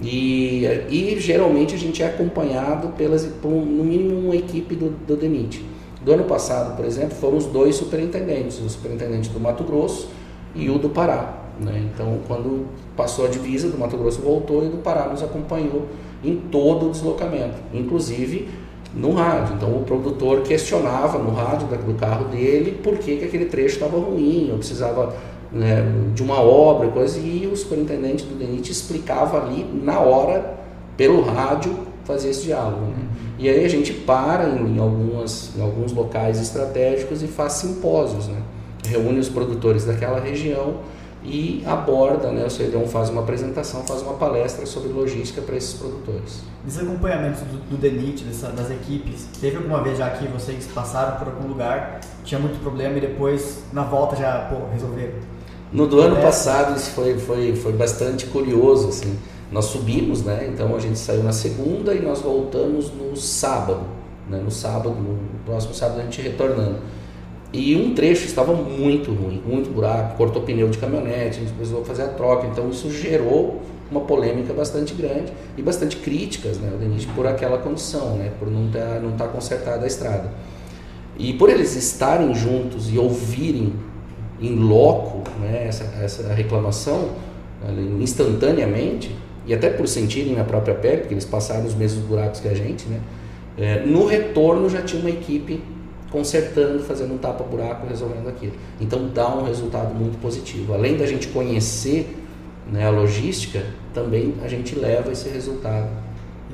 [0.00, 5.16] E, e geralmente a gente é acompanhado pelas, por no mínimo uma equipe do, do
[5.16, 5.64] DENIT.
[6.04, 10.08] Do ano passado, por exemplo, foram os dois superintendentes, o superintendente do Mato Grosso
[10.54, 11.46] e o do Pará.
[11.58, 11.88] Né?
[11.92, 15.86] Então, quando passou a divisa, do Mato Grosso voltou e do Pará nos acompanhou
[16.22, 18.48] em todo o deslocamento, inclusive
[18.94, 19.54] no rádio.
[19.56, 23.98] Então, o produtor questionava no rádio do carro dele por que, que aquele trecho estava
[23.98, 25.14] ruim, ou precisava
[25.52, 30.54] né, de uma obra, coisa, e o superintendente do DENIT explicava ali na hora,
[30.96, 32.86] pelo rádio, fazer esse diálogo.
[32.86, 33.04] né?
[33.38, 38.40] E aí a gente para em, algumas, em alguns locais estratégicos e faz simpósios, né?
[38.86, 40.74] reúne os produtores daquela região
[41.24, 42.44] e aborda, né?
[42.46, 46.40] o CEDEON faz uma apresentação, faz uma palestra sobre logística para esses produtores.
[46.64, 51.18] Nesses acompanhamentos do, do DENIT, dessa- das equipes, teve alguma vez já que vocês passaram
[51.18, 55.14] por algum lugar, tinha muito problema e depois, na volta, já, pô, resolveram?
[55.72, 56.22] No do ano É.
[56.22, 59.16] passado isso foi, foi, foi bastante curioso, assim.
[59.50, 60.50] Nós subimos, né?
[60.52, 63.80] Então a gente saiu na segunda e nós voltamos no sábado,
[64.28, 64.40] né?
[64.42, 66.78] No sábado, no próximo sábado a gente retornando.
[67.52, 71.84] E um trecho estava muito ruim, muito buraco, cortou pneu de caminhonete, a gente precisou
[71.84, 72.46] fazer a troca.
[72.46, 77.58] Então isso gerou uma polêmica bastante grande e bastante críticas, né, o DENIT, por aquela
[77.58, 80.28] condição, né, por não estar não tá consertada a estrada.
[81.16, 83.72] E por eles estarem juntos e ouvirem
[84.40, 87.10] em loco né, essa, essa reclamação
[87.66, 89.14] ali, instantaneamente,
[89.46, 92.54] e até por sentirem na própria pele, porque eles passaram os mesmos buracos que a
[92.54, 93.00] gente, né,
[93.56, 95.62] é, no retorno já tinha uma equipe
[96.10, 98.52] consertando, fazendo um tapa-buraco, resolvendo aquilo.
[98.80, 100.74] Então dá um resultado muito positivo.
[100.74, 102.16] Além da gente conhecer
[102.70, 105.88] né, a logística, também a gente leva esse resultado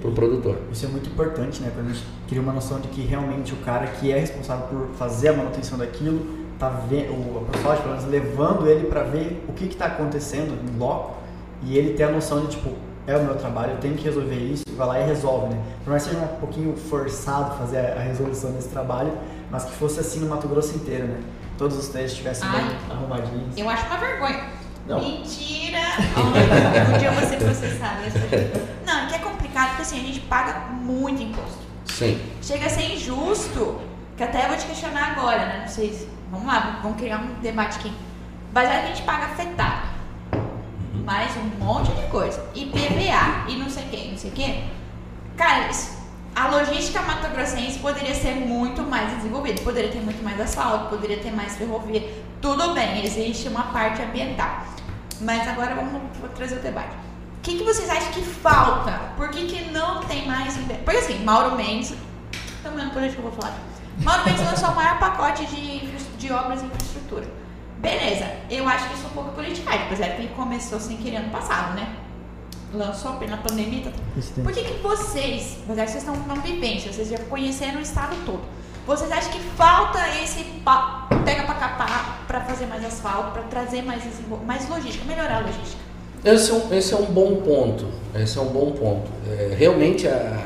[0.00, 0.58] para o produtor.
[0.72, 1.70] Isso é muito importante, né?
[1.72, 5.28] Pra gente criar uma noção de que realmente o cara que é responsável por fazer
[5.28, 9.64] a manutenção daquilo, tá vendo, o pessoal, pelo menos, levando ele para ver o que
[9.64, 11.16] está acontecendo em loco
[11.64, 12.70] e ele ter a noção de, tipo,
[13.04, 15.60] é o meu trabalho, eu tenho que resolver isso, vai lá e resolve, né?
[15.82, 19.12] Por mais que seja um pouquinho forçado fazer a, resolução desse trabalho,
[19.50, 21.20] mas que fosse assim no Mato Grosso inteiro, né?
[21.58, 23.56] Todos os três estivessem bem arrumadinhos.
[23.56, 24.44] Eu acho uma vergonha.
[24.86, 25.00] Não.
[25.00, 25.78] Mentira!
[26.16, 28.06] Um dia eu vou ser processada.
[28.06, 28.66] isso aqui.
[28.86, 31.58] Não, é que é complicado porque assim, a gente paga muito imposto.
[31.86, 32.20] Sim.
[32.40, 33.80] Chega a ser injusto,
[34.16, 35.58] que até eu vou te questionar agora, né?
[35.62, 36.21] Não sei se.
[36.32, 37.92] Vamos lá, vamos criar um debate aqui.
[38.52, 39.82] Baseado que a gente paga afetado.
[41.04, 42.42] Mais um monte de coisa.
[42.54, 44.64] IPVA e não sei o que, não sei o que.
[45.36, 46.00] Cara, isso-
[46.34, 49.60] a logística matogrossense poderia ser muito mais desenvolvida.
[49.62, 52.02] Poderia ter muito mais asfalto, poderia ter mais ferrovia.
[52.40, 54.64] Tudo bem, existe uma parte ambiental.
[55.20, 56.00] Mas agora vamos
[56.34, 56.94] trazer o debate.
[57.38, 58.92] O que, que vocês acham que falta?
[59.16, 60.56] Por que, que não tem mais?
[60.84, 61.94] Porque assim, Mauro Mendes.
[62.62, 63.54] Também por isso que eu vou falar.
[64.02, 65.80] Mauro Mendes lançou o maior pacote de,
[66.22, 67.24] de obras e infraestrutura.
[67.78, 71.16] Beleza, eu acho que isso é um pouco politicagem, apesar que ele começou sem querer
[71.16, 71.96] ano passado, né?
[72.72, 73.82] Lançou na pandemia.
[73.90, 73.90] Tá,
[74.42, 78.16] Por que, que vocês, apesar que vocês estão na vivência, vocês já conheceram o estado
[78.24, 78.40] todo,
[78.86, 83.82] vocês acham que falta esse pa- pega pra capar pra fazer mais asfalto, pra trazer
[83.82, 84.02] mais,
[84.46, 85.82] mais logística, melhorar a logística?
[86.24, 87.88] Esse é, um, esse é um bom ponto.
[88.14, 89.10] Esse é um bom ponto.
[89.28, 90.40] É, realmente a,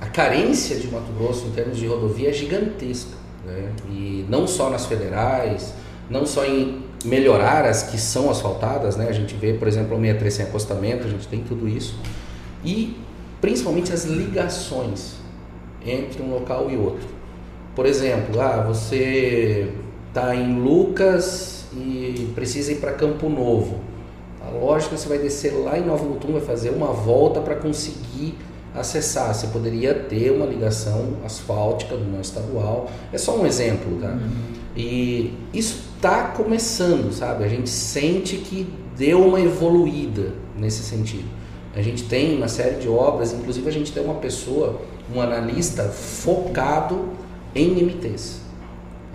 [0.00, 3.16] a, a carência de Mato Grosso em termos de rodovia é gigantesca.
[3.48, 3.72] Né?
[3.90, 5.74] E não só nas federais,
[6.08, 9.08] não só em melhorar as que são asfaltadas, né?
[9.08, 11.98] A gente vê, por exemplo, a 63 sem acostamento, a gente tem tudo isso.
[12.64, 12.96] E
[13.40, 15.14] principalmente as ligações
[15.84, 17.08] entre um local e outro.
[17.74, 19.72] Por exemplo, ah, você
[20.08, 23.80] está em Lucas e precisa ir para Campo Novo.
[24.44, 28.36] A lógica você vai descer lá em Nova Mutum, vai fazer uma volta para conseguir
[28.74, 29.34] acessar.
[29.34, 32.90] Você poderia ter uma ligação asfáltica do nosso estadual.
[33.12, 34.10] É só um exemplo, tá?
[34.10, 34.30] Uhum.
[34.76, 37.44] E isso está começando, sabe?
[37.44, 41.28] A gente sente que deu uma evoluída nesse sentido.
[41.74, 44.80] A gente tem uma série de obras, inclusive a gente tem uma pessoa,
[45.14, 47.10] um analista focado
[47.54, 48.40] em MTs.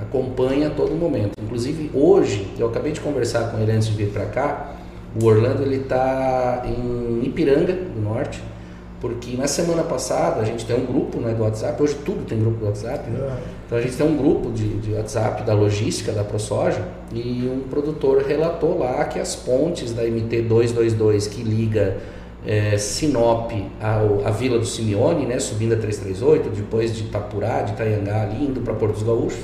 [0.01, 1.31] Acompanha a todo momento.
[1.41, 4.75] Inclusive hoje, eu acabei de conversar com ele antes de vir para cá.
[5.19, 8.41] O Orlando ele está em Ipiranga do Norte
[9.03, 12.39] porque na semana passada a gente tem um grupo né, do WhatsApp, hoje tudo tem
[12.39, 13.19] grupo do WhatsApp, né?
[13.19, 13.37] É.
[13.65, 16.81] então a gente tem um grupo de, de WhatsApp da logística da ProSoja
[17.13, 21.97] e um produtor relatou lá que as pontes da MT222 que liga
[22.47, 28.21] é, Sinop à Vila do Simeone, né, subindo a 338, depois de Itapurá, de Itaiangá,
[28.21, 29.43] ali, indo para Porto dos Gaúchos,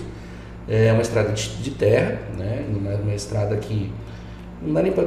[0.70, 3.92] é uma estrada de, de terra, né, uma, uma estrada que
[4.62, 5.06] não dá nem pra,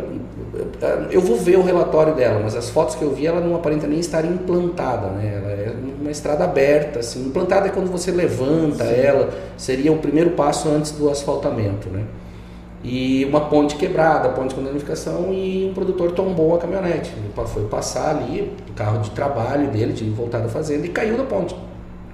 [1.10, 3.86] eu vou ver o relatório dela, mas as fotos que eu vi, ela não aparenta
[3.86, 5.40] nem estar implantada, né?
[5.42, 7.26] Ela é uma estrada aberta, assim.
[7.26, 8.94] Implantada é quando você levanta Sim.
[8.94, 12.04] ela, seria o primeiro passo antes do asfaltamento, né?
[12.82, 17.12] E uma ponte quebrada, ponte com danificação e um produtor tombou a caminhonete.
[17.16, 21.16] Ele foi passar ali, o carro de trabalho dele, tinha voltado a fazenda e caiu
[21.16, 21.54] da ponte.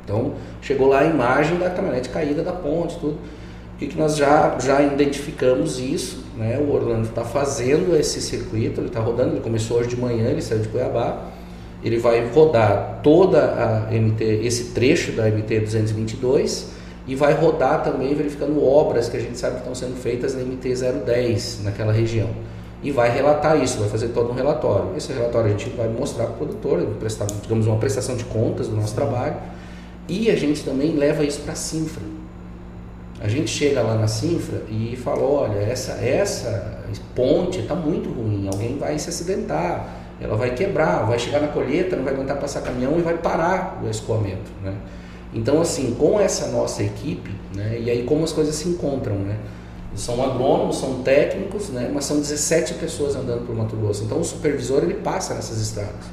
[0.05, 3.17] Então, chegou lá a imagem da caminhonete caída da ponte, tudo.
[3.79, 6.59] O que, que nós já, já identificamos isso, né?
[6.59, 10.43] O Orlando está fazendo esse circuito, ele está rodando, ele começou hoje de manhã, ele
[10.43, 11.27] saiu de Cuiabá,
[11.81, 16.71] ele vai rodar toda a MT, esse trecho da MT 222
[17.07, 20.41] e vai rodar também verificando obras que a gente sabe que estão sendo feitas na
[20.41, 20.75] MT
[21.07, 22.31] 010 naquela região.
[22.83, 24.97] E vai relatar isso, vai fazer todo um relatório.
[24.97, 28.67] Esse relatório a gente vai mostrar para o produtor, prestar, digamos, uma prestação de contas
[28.67, 29.37] do nosso trabalho.
[30.09, 32.18] E a gente também leva isso para a Sinfra
[33.21, 36.79] a gente chega lá na Sinfra e fala, olha, essa, essa
[37.15, 41.97] ponte está muito ruim, alguém vai se acidentar, ela vai quebrar, vai chegar na colheita,
[41.97, 44.51] não vai aguentar passar caminhão e vai parar o escoamento.
[44.63, 44.75] Né?
[45.33, 49.37] Então, assim, com essa nossa equipe, né, e aí como as coisas se encontram, né?
[49.95, 54.05] São agrônomos, são técnicos, né, mas são 17 pessoas andando por Mato Grosso.
[54.05, 56.07] Então, o supervisor ele passa nessas estradas.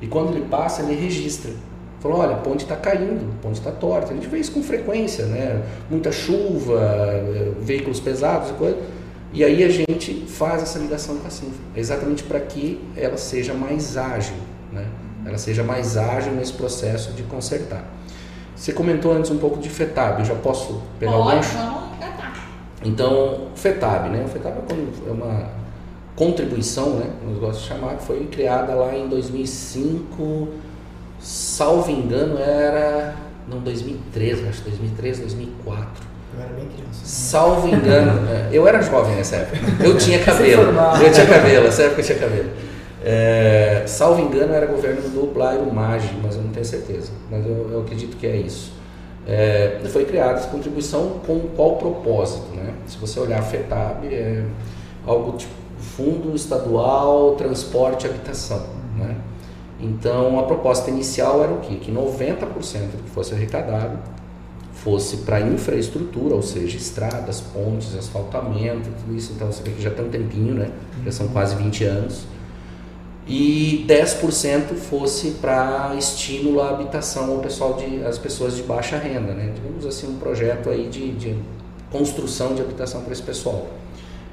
[0.00, 1.52] E quando ele passa, ele registra.
[2.00, 4.12] Falou, olha, a ponte está caindo, a ponte está torta.
[4.12, 5.62] A gente vê isso com frequência, né?
[5.90, 8.78] Muita chuva, eh, veículos pesados e coisa.
[9.32, 13.52] E aí a gente faz essa ligação com a Sinfa, exatamente para que ela seja
[13.52, 14.36] mais ágil,
[14.72, 14.86] né?
[15.26, 17.84] Ela seja mais ágil nesse processo de consertar.
[18.54, 21.58] Você comentou antes um pouco de FETAB, eu já posso pegar Pode, o gancho?
[22.84, 24.24] Então, FETAB, né?
[24.24, 25.50] O FETAB é, é uma
[26.16, 27.10] contribuição, né?
[27.22, 30.48] Eu gosto de chamar, que foi criada lá em 2005
[31.20, 33.14] salvo engano, era.
[33.48, 36.06] Não, 2013, acho 2013, 2004.
[36.34, 37.00] Eu era bem criança.
[37.04, 39.58] Salvo engano, é, eu era jovem nessa época.
[39.82, 40.62] Eu tinha cabelo.
[41.02, 42.50] eu tinha cabelo, nessa época eu tinha cabelo.
[43.02, 47.10] É, salvo engano, era governo do Blairo Maggi, mas eu não tenho certeza.
[47.30, 48.72] Mas eu, eu acredito que é isso.
[49.26, 52.48] É, foi criada essa contribuição com qual propósito?
[52.54, 52.72] Né?
[52.86, 54.44] Se você olhar a FETAB, é
[55.06, 58.66] algo tipo Fundo Estadual Transporte e Habitação.
[58.96, 59.16] Né?
[59.80, 61.76] Então a proposta inicial era o quê?
[61.76, 63.98] Que 90% do que fosse arrecadado
[64.72, 69.32] fosse para infraestrutura, ou seja, estradas, pontes, asfaltamento, tudo isso.
[69.34, 70.70] Então você vê que já tem um tempinho, né?
[71.04, 72.24] Já são quase 20 anos.
[73.26, 79.34] E 10% fosse para estímulo à habitação ao pessoal de as pessoas de baixa renda,
[79.34, 79.52] né?
[79.54, 81.36] Digamos assim, um projeto aí de, de
[81.90, 83.66] construção de habitação para esse pessoal.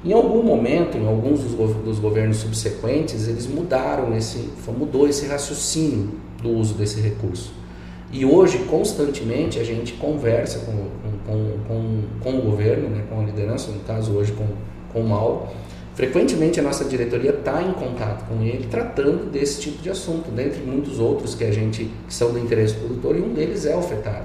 [0.06, 6.50] Em algum momento, em alguns dos governos subsequentes, eles mudaram esse, mudou esse raciocínio do
[6.50, 7.52] uso desse recurso.
[8.12, 10.72] E hoje, constantemente, a gente conversa com,
[11.26, 14.46] com, com, com o governo, né, com a liderança, no caso hoje com,
[14.92, 15.48] com o Mauro.
[15.96, 20.60] Frequentemente a nossa diretoria está em contato com ele, tratando desse tipo de assunto, dentre
[20.60, 23.74] muitos outros que a gente que são do interesse do produtor, e um deles é
[23.74, 24.22] o FETAR.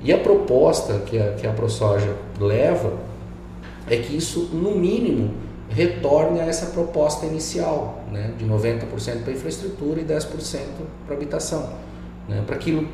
[0.00, 3.07] E a proposta que a, que a ProSoja leva
[3.90, 5.34] é que isso, no mínimo,
[5.68, 10.60] retorne a essa proposta inicial, né, de 90% para infraestrutura e 10%
[11.06, 11.70] para habitação,
[12.28, 12.86] né, para aquilo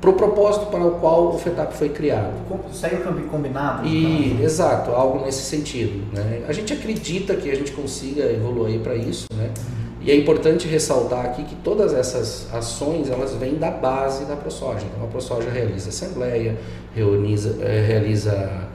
[0.00, 2.32] para o propósito para o qual o FETAP foi criado.
[2.72, 3.86] Segue o combinado?
[3.86, 4.44] E, então?
[4.44, 6.02] exato, algo nesse sentido.
[6.14, 6.42] Né?
[6.48, 9.50] A gente acredita que a gente consiga evoluir para isso, né?
[9.58, 9.80] Uhum.
[10.02, 14.86] E é importante ressaltar aqui que todas essas ações elas vêm da base da ProSoja.
[14.90, 16.56] Então a ProSoja realiza assembleia,
[16.94, 18.69] realiza, eh, realiza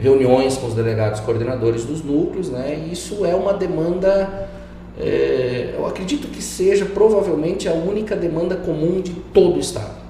[0.00, 2.86] reuniões com os delegados coordenadores dos núcleos, né?
[2.86, 4.48] E isso é uma demanda,
[4.98, 10.00] é, eu acredito que seja provavelmente a única demanda comum de todo o estado,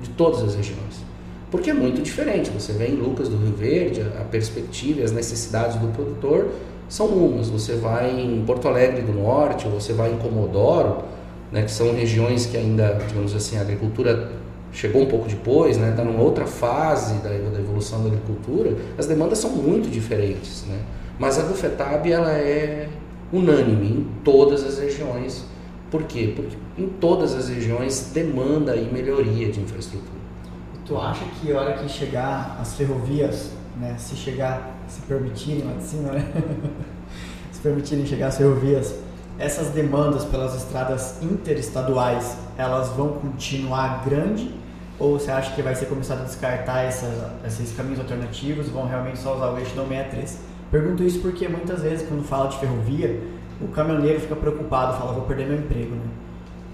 [0.00, 1.08] de todas as regiões.
[1.50, 2.50] Porque é muito diferente.
[2.50, 6.50] Você vem em Lucas do Rio Verde, a perspectiva as necessidades do produtor
[6.88, 7.48] são umas.
[7.48, 11.04] Você vai em Porto Alegre do Norte, ou você vai em Comodoro,
[11.50, 14.30] né, que são regiões que ainda, digamos assim, a agricultura
[14.78, 18.76] chegou um pouco depois, está né, tá numa outra fase da, da, evolução da agricultura,
[18.96, 20.64] as demandas são muito diferentes.
[20.68, 20.78] Né?
[21.18, 22.88] Mas a do FETAB ela é
[23.32, 25.44] unânime em todas as regiões.
[25.90, 26.32] Por quê?
[26.34, 30.18] Porque em todas as regiões demanda e melhoria de infraestrutura.
[30.86, 35.72] Tu acha que a hora que chegar as ferrovias, né, se chegar, se permitirem lá
[35.72, 36.24] de cima, né?
[37.50, 38.94] se permitirem chegar as ferrovias,
[39.40, 44.56] essas demandas pelas estradas interestaduais, elas vão continuar grande
[44.98, 49.18] ou você acha que vai ser começado a descartar essa, esses caminhos alternativos vão realmente
[49.18, 50.38] só usar o eixo da 63?
[50.70, 53.20] Pergunto isso porque muitas vezes quando fala de ferrovia,
[53.60, 56.02] o caminhoneiro fica preocupado, fala, vou perder meu emprego, né?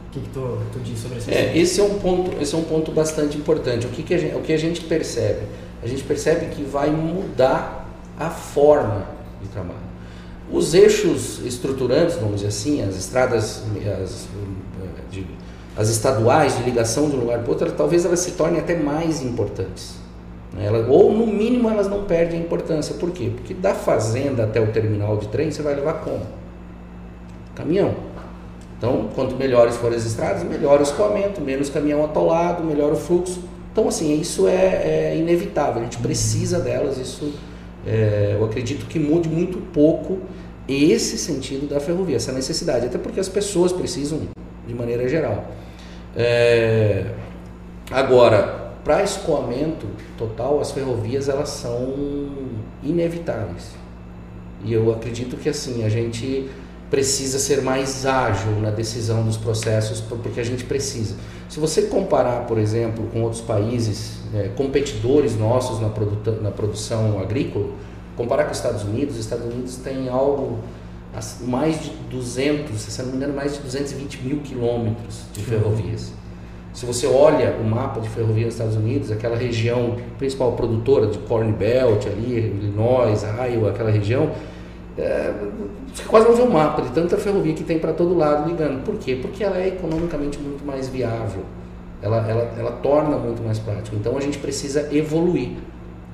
[0.09, 1.31] O que, que tu, tu diz sobre isso?
[1.31, 3.87] É, esse é um ponto, esse é um ponto bastante importante.
[3.87, 5.43] O que, que a gente, o que a gente percebe?
[5.83, 9.07] A gente percebe que vai mudar a forma
[9.43, 9.79] de trabalho.
[10.51, 13.65] Os eixos estruturantes, vamos dizer assim, as estradas,
[14.03, 14.29] as,
[15.11, 15.27] de,
[15.77, 19.23] as estaduais de ligação de um lugar para outro, talvez elas se tornem até mais
[19.23, 19.97] importantes.
[20.53, 20.67] Né?
[20.67, 22.95] Ela, ou no mínimo elas não perdem importância.
[22.95, 23.31] Por quê?
[23.35, 26.23] Porque da fazenda até o terminal de trem você vai levar como?
[27.55, 27.95] Caminhão.
[28.79, 33.43] Então, quanto melhores forem as estradas, melhor o escoamento, menos caminhão atolado, melhor o fluxo.
[33.73, 37.33] Então, assim, isso é, é inevitável, a gente precisa delas, isso
[37.87, 40.19] é, eu acredito que mude muito pouco
[40.69, 44.21] esse sentido da ferrovia, essa necessidade, até porque as pessoas precisam
[44.67, 45.45] de maneira geral.
[46.17, 47.07] É,
[47.91, 52.29] agora, para escoamento total, as ferrovias elas são
[52.83, 53.73] inevitáveis.
[54.65, 56.49] E eu acredito que assim, a gente
[56.91, 61.17] precisa ser mais ágil na decisão dos processos, porque a gente precisa.
[61.49, 67.19] Se você comparar, por exemplo, com outros países, é, competidores nossos na, produ na produção
[67.19, 67.69] agrícola,
[68.17, 70.61] comparar com os Estados Unidos, os Estados Unidos tem algo
[71.43, 75.47] mais de 200, se não me engano, mais de 220 mil quilômetros de uhum.
[75.47, 76.13] ferrovias.
[76.73, 81.19] Se você olha o mapa de ferrovia nos Estados Unidos, aquela região principal produtora de
[81.19, 84.33] Corn Belt ali, Illinois, Iowa, aquela região,
[84.99, 85.33] é,
[85.93, 88.83] você quase não vê o mapa de tanta ferrovia que tem para todo lado ligando.
[88.85, 89.17] Por quê?
[89.21, 91.43] Porque ela é economicamente muito mais viável.
[92.03, 93.95] Ela, ela, ela torna muito mais prático.
[93.95, 95.51] Então a gente precisa evoluir.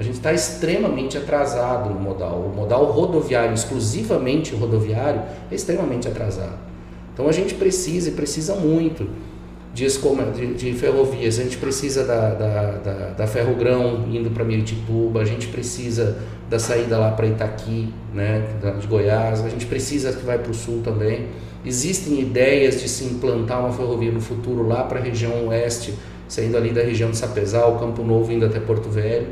[0.01, 2.51] A gente está extremamente atrasado no modal.
[2.51, 6.59] O modal rodoviário, exclusivamente rodoviário, é extremamente atrasado.
[7.13, 9.07] Então a gente precisa e precisa muito
[9.75, 11.39] de, de, de ferrovias.
[11.39, 16.17] A gente precisa da, da, da, da Ferrogrão indo para Mirituba, a gente precisa
[16.49, 18.43] da saída lá para Itaqui, né,
[18.81, 21.27] de Goiás, a gente precisa que vai para o sul também.
[21.63, 25.93] Existem ideias de se implantar uma ferrovia no futuro lá para a região oeste,
[26.27, 29.27] saindo ali da região de Sapezal, Campo Novo, indo até Porto Velho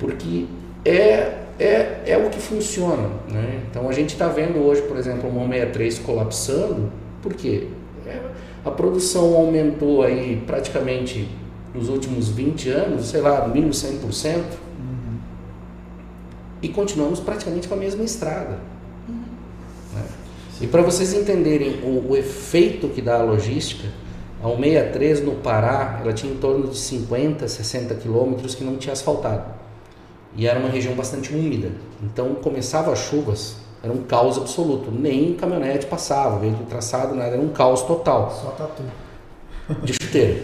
[0.00, 0.46] porque
[0.84, 3.10] é, é, é o que funciona.
[3.28, 3.60] Né?
[3.70, 6.90] Então a gente está vendo hoje, por exemplo, o 163 colapsando,
[7.22, 7.68] por quê?
[8.06, 8.18] É,
[8.64, 11.28] a produção aumentou aí praticamente
[11.74, 15.18] nos últimos 20 anos, sei lá, no mínimo 100%, uhum.
[16.62, 18.58] e continuamos praticamente com a mesma estrada.
[19.06, 19.22] Uhum.
[19.94, 20.02] Né?
[20.62, 23.86] E para vocês entenderem o, o, efeito que dá a logística,
[24.42, 28.94] a 163 no Pará, ela tinha em torno de 50, 60 quilômetros que não tinha
[28.94, 29.59] asfaltado
[30.36, 31.70] e era uma região bastante úmida.
[32.02, 34.90] Então começava as chuvas, era um caos absoluto.
[34.90, 38.30] Nem caminhonete passava, veículo traçado, nada, era um caos total.
[38.30, 38.82] Só tatu.
[39.82, 40.42] De chuteiro.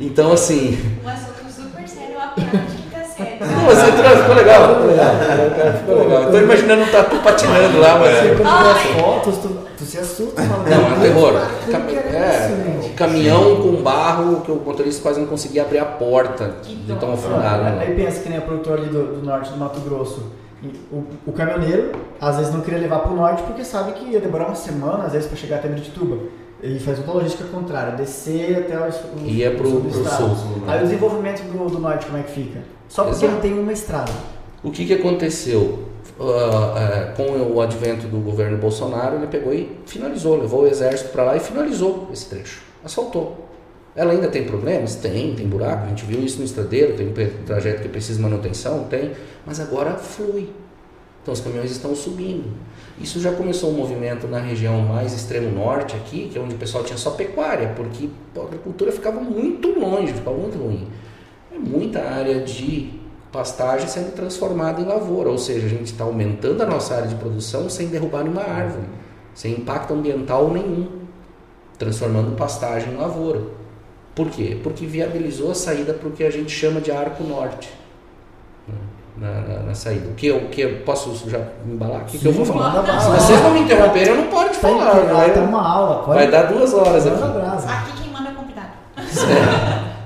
[0.00, 0.78] então assim.
[1.04, 3.46] Um assunto super sério, a prática séria.
[3.46, 4.68] Não, mas entrou, ficou legal.
[4.68, 5.14] Ficou legal.
[5.78, 6.22] Ficou legal.
[6.24, 8.18] Eu tô imaginando um tatu patinando lá, mas.
[8.18, 9.48] Você, quando as fotos, tu,
[9.84, 10.40] tu se assusta.
[10.42, 11.32] Fala, não, é terror.
[11.70, 16.94] Cam é, caminhão com barro que o motorista quase não conseguia abrir a porta de
[16.96, 17.62] tão afundado.
[17.64, 17.84] Né?
[17.86, 20.22] Aí pensa que nem a produtor ali do, do norte do Mato Grosso.
[20.90, 24.18] O, o, caminhoneiro, às vezes, não queria levar para o norte porque sabe que ia
[24.18, 26.16] demorar uma semana, às vezes, para chegar até Mirituba.
[26.62, 30.34] Ele faz uma logística contrária, descer até o, o Ia para o sul.
[30.34, 30.64] sul né?
[30.68, 32.60] Aí o desenvolvimento do, do norte, como é que fica?
[32.88, 33.34] Só porque Exato.
[33.34, 34.12] não tem uma estrada.
[34.62, 35.80] O que, que aconteceu?
[36.16, 41.24] Uh, com o advento do governo Bolsonaro, ele pegou e finalizou, levou o exército para
[41.24, 43.48] lá e finalizou esse trecho asfaltou.
[43.96, 44.96] Ela ainda tem problemas?
[44.96, 48.22] Tem, tem buraco, a gente viu isso no estradeiro, tem um trajeto que precisa de
[48.22, 49.12] manutenção, tem,
[49.46, 50.50] mas agora flui.
[51.22, 52.52] Então os caminhões estão subindo.
[53.00, 56.58] Isso já começou um movimento na região mais extremo norte aqui, que é onde o
[56.58, 60.86] pessoal tinha só pecuária, porque a agricultura ficava muito longe, ficava muito ruim.
[61.54, 62.90] É muita área de
[63.34, 67.16] pastagem sendo transformada em lavoura, ou seja, a gente está aumentando a nossa área de
[67.16, 68.86] produção sem derrubar nenhuma árvore,
[69.34, 70.86] sem impacto ambiental nenhum
[71.76, 73.40] transformando pastagem em lavoura.
[74.14, 74.56] Por quê?
[74.62, 77.68] Porque viabilizou a saída para o que a gente chama de arco norte.
[78.68, 78.76] né,
[79.16, 80.08] Na, na, na saída.
[80.10, 82.02] O que eu, que eu posso já me embalar?
[82.02, 83.00] O que, que eu vou Sim, falar?
[83.00, 84.92] Se vocês não me interromperem, eu não que falar.
[85.00, 86.04] vai Vai, uma aula.
[86.04, 87.20] Pode, vai dar duas horas aqui.
[87.20, 88.70] Aqui quem manda é o convidado.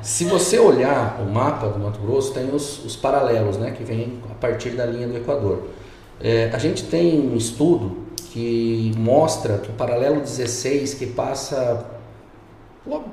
[0.09, 4.21] Se você olhar o mapa do Mato Grosso, tem os, os paralelos, né, que vem
[4.31, 5.65] a partir da linha do Equador.
[6.19, 7.95] É, a gente tem um estudo
[8.33, 11.85] que mostra que o paralelo 16, que passa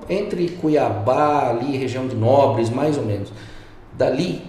[0.09, 3.29] entre Cuiabá, ali, região de Nobres, mais ou menos,
[3.91, 4.45] dali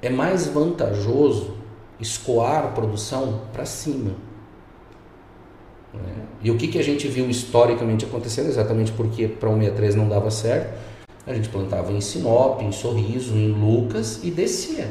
[0.00, 1.58] é mais vantajoso
[2.00, 4.12] escoar a produção para cima.
[5.92, 6.24] né?
[6.42, 8.48] E o que, que a gente viu historicamente acontecendo?
[8.48, 10.91] Exatamente porque para o 63 não dava certo,
[11.26, 14.90] a gente plantava em Sinop, em Sorriso, em Lucas e descia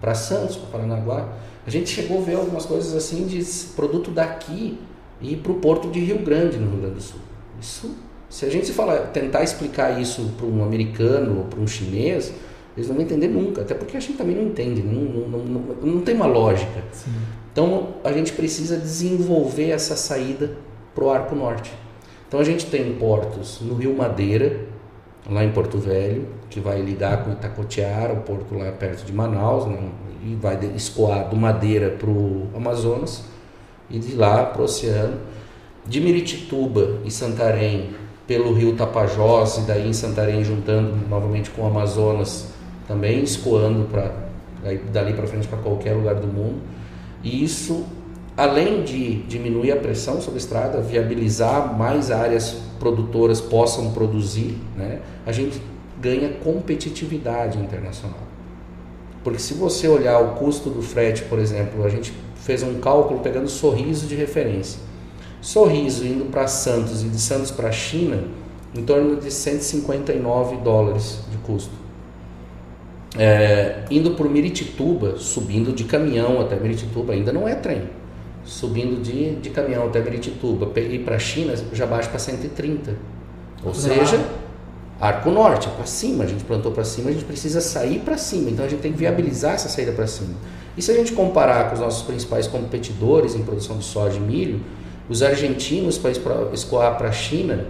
[0.00, 1.32] para Santos, para Paranaguá.
[1.66, 3.42] A gente chegou a ver algumas coisas assim de
[3.74, 4.78] produto daqui
[5.20, 7.20] e para o porto de Rio Grande, no Rio Grande do Sul.
[7.58, 7.96] Isso,
[8.28, 12.34] se a gente fala, tentar explicar isso para um americano ou para um chinês,
[12.76, 15.44] eles não vão entender nunca, até porque a gente também não entende, não, não, não,
[15.44, 16.82] não, não tem uma lógica.
[16.92, 17.12] Sim.
[17.52, 20.58] Então a gente precisa desenvolver essa saída
[20.94, 21.72] para o Arco Norte.
[22.28, 24.73] Então a gente tem portos no Rio Madeira,
[25.30, 29.66] lá em Porto Velho, que vai ligar com Itacoatiara, o porto lá perto de Manaus,
[29.66, 29.78] né,
[30.22, 33.24] e vai escoar do Madeira para o Amazonas
[33.90, 35.18] e de lá para o oceano.
[35.86, 37.90] De Miritituba e Santarém
[38.26, 42.48] pelo rio Tapajós e daí em Santarém juntando novamente com o Amazonas,
[42.88, 44.24] também escoando para
[44.92, 46.56] dali para frente para qualquer lugar do mundo.
[47.22, 47.84] E isso,
[48.34, 55.00] além de diminuir a pressão sobre a estrada, viabilizar mais áreas produtoras possam produzir, né,
[55.26, 55.60] a gente
[56.00, 58.18] ganha competitividade internacional.
[59.22, 63.20] Porque se você olhar o custo do frete, por exemplo, a gente fez um cálculo
[63.20, 64.78] pegando sorriso de referência.
[65.40, 68.24] Sorriso indo para Santos e de Santos para China,
[68.74, 71.72] em torno de 159 dólares de custo.
[73.16, 77.82] É, indo por Miritituba, subindo de caminhão até Miritituba, ainda não é trem.
[78.44, 82.94] Subindo de, de caminhão até Miritituba e para China, já baixa para 130.
[83.64, 83.74] Ou Ah.
[83.74, 84.20] seja,
[85.00, 88.16] Arco Norte, é para cima, a gente plantou para cima, a gente precisa sair para
[88.16, 90.34] cima, então a gente tem que viabilizar essa saída para cima.
[90.76, 94.20] E se a gente comparar com os nossos principais competidores em produção de soja e
[94.20, 94.60] milho,
[95.08, 96.12] os argentinos para
[96.52, 97.66] escoar para a China,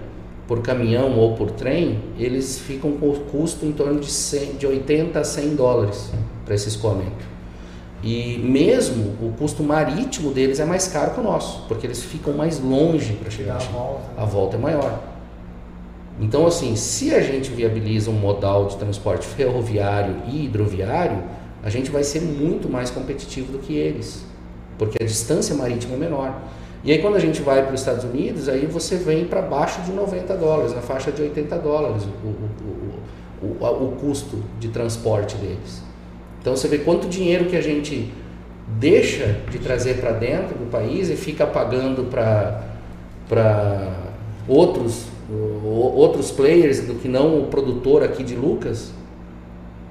[0.47, 4.67] por caminhão ou por trem, eles ficam com o custo em torno de, 100, de
[4.67, 6.11] 80 a 100 dólares
[6.45, 7.35] para esse escoamento.
[8.03, 12.35] E mesmo o custo marítimo deles é mais caro que o nosso, porque eles ficam
[12.35, 14.05] mais longe para chegar a volta.
[14.19, 15.14] a volta é maior.
[16.21, 21.23] Então, assim, se a gente viabiliza um modal de transporte ferroviário e hidroviário,
[21.63, 24.25] a gente vai ser muito mais competitivo do que eles,
[24.79, 26.41] porque a distância marítima é menor.
[26.85, 29.81] E aí, quando a gente vai para os Estados Unidos, aí você vem para baixo
[29.83, 32.29] de 90 dólares, na faixa de 80 dólares, o,
[33.47, 35.83] o, o, o, custo de transporte deles.
[36.41, 38.13] Então, você vê quanto dinheiro que a gente
[38.79, 43.93] deixa de trazer para dentro do país e fica pagando para
[44.47, 45.07] outros
[45.65, 48.93] outros players do que não o produtor aqui de Lucas,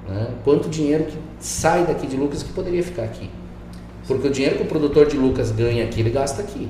[0.08, 0.28] né?
[0.44, 3.30] quanto dinheiro que sai daqui de Lucas que poderia ficar aqui.
[4.06, 6.68] Porque o dinheiro que o produtor de Lucas ganha aqui, ele gasta aqui.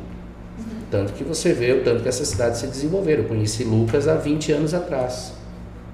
[0.91, 3.25] Tanto que você vê o tanto que essa cidade se desenvolveram.
[3.25, 5.33] Eu conheci Lucas há 20 anos atrás.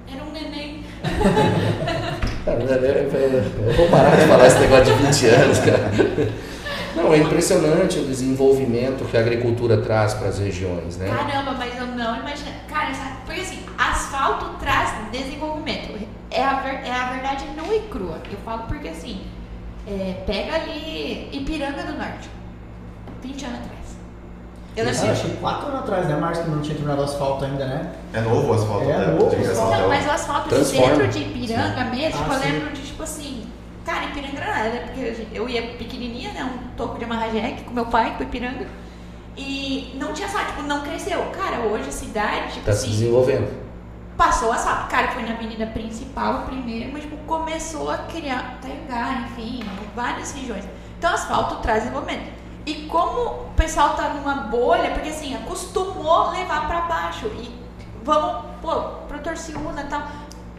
[0.06, 0.84] Era um neném.
[2.44, 5.90] Cara, Eu vou parar de falar esse negócio de 20 anos, cara.
[6.94, 11.08] Não, é impressionante o desenvolvimento que a agricultura traz para as regiões, né?
[11.08, 12.50] Caramba, mas eu não imagino.
[12.68, 13.10] Cara, sabe?
[13.24, 15.98] Porque assim, asfalto traz desenvolvimento.
[16.30, 18.18] É a, ver- é a verdade nua e crua.
[18.30, 19.22] Eu falo porque assim,
[19.86, 22.28] é, pega ali Ipiranga do Norte,
[23.22, 23.80] 20 anos atrás.
[24.76, 25.10] Eu Ah, lembro.
[25.10, 27.92] achei quatro anos atrás, né, Márcio, que não tinha terminado o asfalto ainda, né?
[28.12, 29.78] É novo o asfalto É até, novo o asfalto.
[29.78, 32.52] Não, mas o asfalto de dentro de Ipiranga mesmo, tipo, Ah, eu sim.
[32.52, 33.39] lembro de tipo assim,
[33.90, 34.80] cara, Ipiranga era nada, né?
[34.86, 36.44] Porque eu ia pequenininha, né?
[36.44, 38.66] Um toco de amarrajeque com meu pai, com Ipiranga.
[39.36, 41.20] E não tinha asfalto, tipo, não cresceu.
[41.32, 43.50] Cara, hoje a cidade, tipo Está se assim, desenvolvendo.
[44.16, 44.88] passou o asfalto.
[44.88, 49.60] Cara, foi na avenida principal primeiro, mas tipo, começou a criar Taiangá, enfim,
[49.94, 50.64] várias regiões.
[50.98, 52.30] Então, asfalto traz desenvolvimento.
[52.66, 57.50] E como o pessoal tá numa bolha, porque assim, acostumou levar pra baixo e
[58.04, 58.74] vamos, pô,
[59.08, 60.02] produtor Ciúna e tal,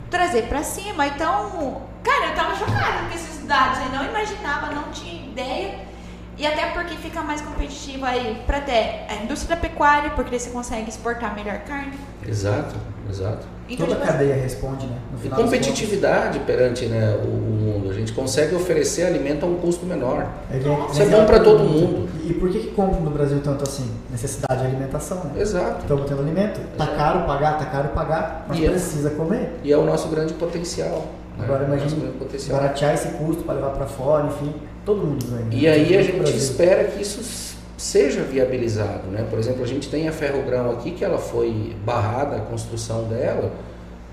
[0.09, 1.05] trazer pra cima.
[1.05, 5.91] Então, cara, eu tava chocada com esses dados, eu não imaginava, não tinha ideia.
[6.37, 10.49] E até porque fica mais competitivo aí para até a indústria da pecuária, porque você
[10.49, 11.93] consegue exportar melhor carne.
[12.27, 12.75] Exato,
[13.07, 13.45] exato.
[13.69, 14.97] Então, Toda a tipo, cadeia responde, né?
[15.11, 17.31] No E final das competitividade perante né, o, o
[17.61, 17.91] mundo.
[17.91, 20.27] A gente consegue oferecer alimento a um custo menor.
[20.51, 22.09] é- Isso é ele bom pra uma todo mundo.
[22.25, 23.89] E por que, que compra no Brasil tanto assim?
[24.09, 25.39] Necessidade de alimentação, né?
[25.41, 25.81] Exato.
[25.81, 26.59] Estamos tendo alimento.
[26.75, 26.97] Tá Exato.
[26.97, 29.59] caro pagar, tá caro pagar, mas E é- precisa comer.
[29.63, 31.07] E é o nosso grande potencial.
[31.37, 31.45] Né?
[31.45, 32.59] Agora É grande potencial.
[32.59, 34.53] baratear esse custo para levar para fora, enfim,
[34.85, 35.47] todo mundo ganha.
[35.51, 39.25] E aí a gente espera que isso seja viabilizado, né?
[39.29, 43.51] Por exemplo, a gente tem a Ferrogrão aqui que ela foi barrada a construção dela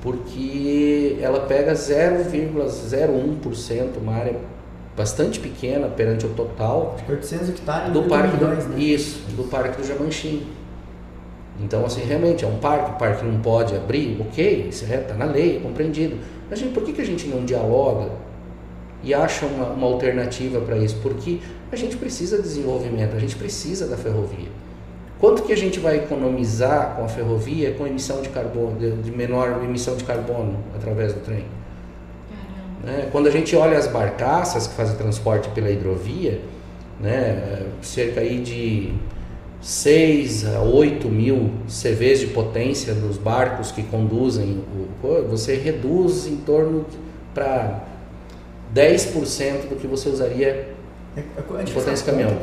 [0.01, 4.37] porque ela pega 0,01%, uma área
[4.97, 8.81] bastante pequena perante o total Acho que 800 hectares do parque milhões, do, né?
[8.81, 10.45] isso, do parque do Jamanchim.
[11.61, 15.25] Então assim, realmente é um parque, o parque não pode abrir, ok, isso está na
[15.25, 16.17] lei, é compreendido.
[16.49, 18.11] Mas gente, por que, que a gente não dialoga
[19.03, 20.97] e acha uma, uma alternativa para isso?
[21.03, 21.41] Porque
[21.71, 24.49] a gente precisa de desenvolvimento, a gente precisa da ferrovia.
[25.19, 29.11] Quanto que a gente vai economizar com a ferrovia com emissão de carbono, de, de
[29.11, 31.45] menor emissão de carbono através do trem?
[32.89, 33.09] né?
[33.13, 36.41] Quando a gente olha as barcaças que fazem transporte pela hidrovia,
[37.01, 38.93] né, cerca aí de
[39.61, 44.89] 6 a 8 mil CVs de potência nos barcos que conduzem o
[45.29, 46.85] você reduz em torno
[47.35, 47.85] para
[48.75, 50.75] 10% do que você usaria.
[51.17, 52.37] É, é, a gente Potência faz caminhão.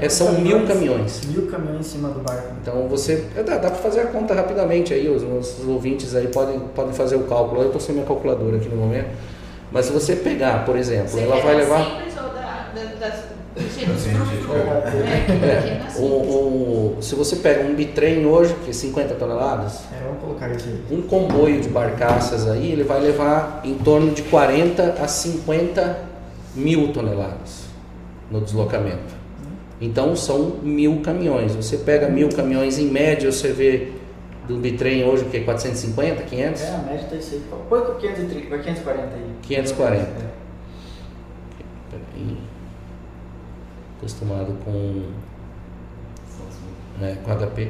[0.00, 1.22] É, são mil caminhões.
[1.26, 2.54] Mil caminhões em cima do barco.
[2.62, 6.28] Então você é, dá, dá para fazer a conta rapidamente aí, os nossos ouvintes aí
[6.28, 7.62] podem, podem fazer o cálculo.
[7.62, 9.08] Eu estou sem minha calculadora aqui no momento.
[9.72, 13.29] Mas se você pegar, por exemplo, Você ela vai levar simples ou da, da, das.
[13.56, 13.64] É, É,
[15.60, 16.02] pequena assim.
[16.02, 20.46] o, o- se você pega um bitrem hoje, que é 50 toneladas, É, vamos colocar
[20.46, 20.56] aí.
[20.90, 25.98] um comboio de barcaças aí, ele vai levar em torno de 40 a 50
[26.54, 27.64] mil toneladas
[28.30, 29.18] no deslocamento.
[29.80, 31.54] Então são mil caminhões.
[31.56, 33.88] Você pega mil caminhões, em média você vê
[34.46, 35.40] do bitrem hoje que?
[35.40, 36.62] 450, 500?
[36.62, 37.42] É, a média tá isso aí.
[37.68, 39.22] Põe com 530, vai 540 aí.
[39.42, 40.02] 540.
[40.02, 40.39] É.
[44.00, 45.02] Acostumado com,
[46.98, 47.68] né, com HP.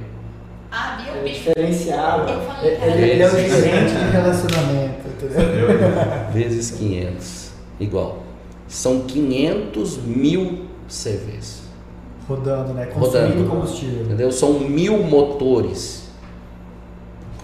[0.70, 1.20] Ah, viu?
[1.20, 2.32] É diferenciado.
[2.32, 6.30] Eu falei, Ele, é o gerente de relacionamento, entendeu?
[6.32, 7.50] vezes 500,
[7.80, 8.22] igual.
[8.68, 11.62] São 500 mil CVs,
[12.28, 12.86] Rodando, né?
[12.86, 13.50] Consumindo Rodando.
[13.50, 14.04] combustível.
[14.04, 14.30] entendeu?
[14.30, 16.08] São mil motores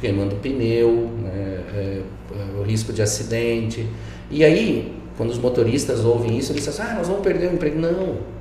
[0.01, 1.31] queimando pneu, né?
[1.75, 3.89] é, é, o risco de acidente.
[4.31, 7.79] E aí, quando os motoristas ouvem isso, eles dizem, ah, nós vamos perder o emprego.
[7.81, 8.36] Não.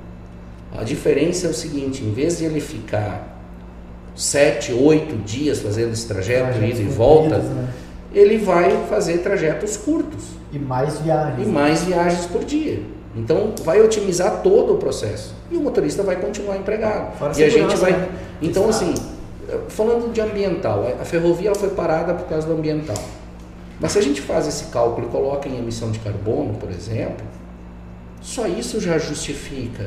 [0.72, 3.36] A diferença é o seguinte, em vez de ele ficar
[4.14, 7.68] sete, oito dias fazendo esse trajeto, ida e volta, né?
[8.12, 10.24] ele vai fazer trajetos curtos.
[10.52, 11.46] E mais viagens.
[11.46, 12.82] e mais viagens por dia.
[13.14, 17.16] Então vai otimizar todo o processo e o motorista vai continuar empregado.
[17.16, 17.92] Fora e a gente vai.
[17.92, 18.08] né?
[18.42, 18.84] Então Exato.
[18.84, 18.94] assim,
[19.68, 22.96] falando de ambiental, a ferrovia foi parada por causa do ambiental.
[23.80, 27.24] Mas se a gente faz esse cálculo e coloca em emissão de carbono, por exemplo,
[28.20, 29.86] só isso já justifica.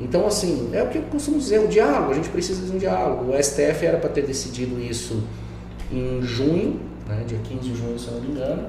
[0.00, 2.78] Então assim, é o que eu costumo dizer, o diálogo, a gente precisa de um
[2.78, 3.32] diálogo.
[3.32, 5.22] O STF era para ter decidido isso
[5.92, 8.68] em junho, né, dia 15 de junho, se eu não me engano,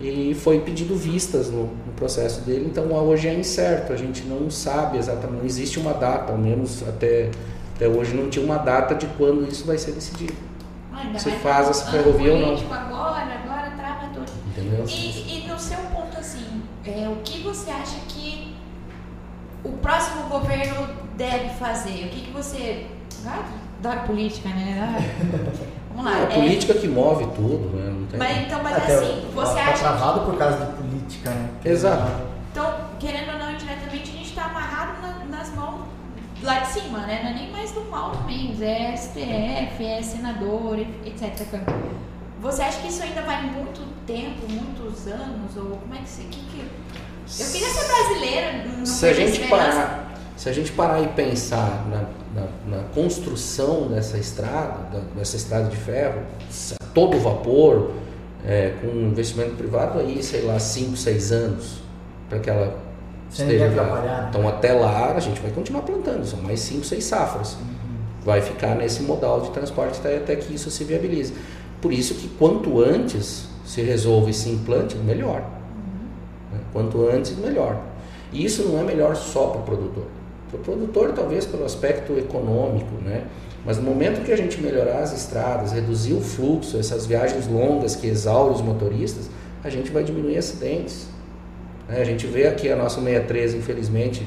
[0.00, 4.50] e foi pedido vistas no, no processo dele, então hoje é incerto, a gente não
[4.50, 7.30] sabe exatamente, não existe uma data, ao menos até,
[7.76, 10.32] até hoje não tinha uma data de quando isso vai ser decidido,
[10.92, 12.54] Ah, se faz essa ferrovia ou não.
[12.54, 14.32] Agora, agora trava tudo.
[14.48, 14.84] entendeu?
[14.88, 18.11] E, e no seu ponto, assim, é, o que você acha que
[19.64, 22.06] o próximo governo deve fazer?
[22.06, 22.86] O que, que você.
[23.26, 23.44] Ah,
[23.80, 24.98] da política, né?
[25.94, 26.18] Vamos lá.
[26.18, 27.90] É a é, política que move tudo, né?
[27.90, 28.18] Não tem...
[28.18, 29.78] mas então, mas Até assim, você tá acha.
[29.78, 31.50] travado por causa de política, né?
[31.64, 32.10] Exato.
[32.50, 35.80] Então, querendo ou não, indiretamente, a gente está amarrado na- nas mãos
[36.42, 37.20] lá de cima, né?
[37.22, 38.56] Não é nem mais do mal também.
[38.60, 41.60] É STF, é senador, etc.
[42.40, 45.56] Você acha que isso ainda vai muito tempo, muitos anos?
[45.56, 46.22] Ou como é que você.
[46.24, 46.64] Que, que...
[47.40, 49.48] Eu queria ser brasileira, não se a gente esperança.
[49.78, 50.02] parar
[50.36, 55.68] se a gente parar e pensar na, na- na construção dessa estrada da- dessa estrada
[55.68, 56.20] de ferro
[56.80, 57.92] a todo vapor
[58.44, 61.74] é, com investimento privado aí sei lá 5, 6 anos
[62.28, 62.76] para que ela
[63.30, 64.26] Sem esteja atrapalhar, né?
[64.30, 67.56] então até lá a gente vai continuar plantando são mais 5, 6 safras
[68.24, 71.32] vai ficar nesse modal de transporte até, até que isso se viabilize
[71.80, 75.44] por isso que quanto antes se resolve esse implante melhor?
[76.72, 77.80] Quanto antes, melhor.
[78.32, 80.06] E isso não é melhor só para o produtor.
[80.50, 83.24] Para o produtor, talvez pelo aspecto econômico, né?
[83.64, 87.94] Mas no momento que a gente melhorar as estradas, reduzir o fluxo, essas viagens longas
[87.94, 89.30] que exaurem os motoristas,
[89.62, 91.06] a gente vai diminuir acidentes.
[91.88, 92.00] né?
[92.00, 94.26] A gente vê aqui a nossa 63, infelizmente,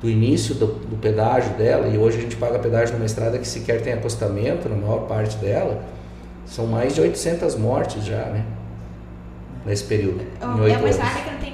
[0.00, 3.46] do início do, do, pedágio dela, e hoje a gente paga pedágio numa estrada que
[3.46, 5.82] sequer tem acostamento, na maior parte dela,
[6.44, 8.44] são mais de 800 mortes já, né?
[9.64, 10.20] Nesse período.
[10.40, 11.53] É uma estrada que não tem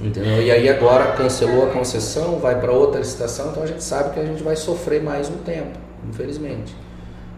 [0.00, 0.40] Entendeu?
[0.42, 4.20] E aí agora cancelou a concessão, vai para outra licitação, então a gente sabe que
[4.20, 5.76] a gente vai sofrer mais um tempo,
[6.08, 6.74] infelizmente.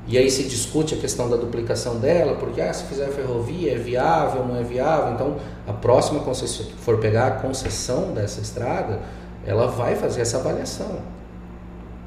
[0.06, 3.76] E aí se discute a questão da duplicação dela, porque ah, se fizer ferrovia é
[3.76, 5.14] viável, não é viável.
[5.14, 5.36] Então
[5.66, 9.00] a próxima concessão que for pegar a concessão dessa estrada,
[9.46, 10.98] ela vai fazer essa avaliação.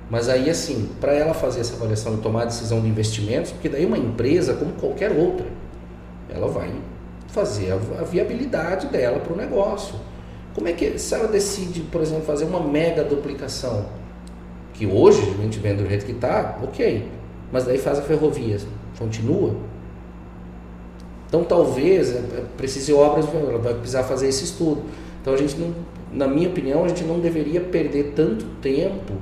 [0.09, 3.69] Mas aí assim, para ela fazer essa avaliação e tomar a decisão de investimentos, porque
[3.69, 5.47] daí uma empresa como qualquer outra,
[6.29, 6.71] ela vai
[7.29, 9.95] fazer a viabilidade dela para o negócio.
[10.53, 13.85] Como é que se ela decide, por exemplo, fazer uma mega duplicação,
[14.73, 17.07] que hoje a gente vê do jeito que está, ok,
[17.51, 18.57] mas daí faz a ferrovia,
[18.97, 19.55] continua?
[21.27, 24.83] Então talvez é, é, precise obras, ela vai precisar fazer esse estudo.
[25.21, 25.73] Então a gente não,
[26.11, 29.13] na minha opinião, a gente não deveria perder tanto tempo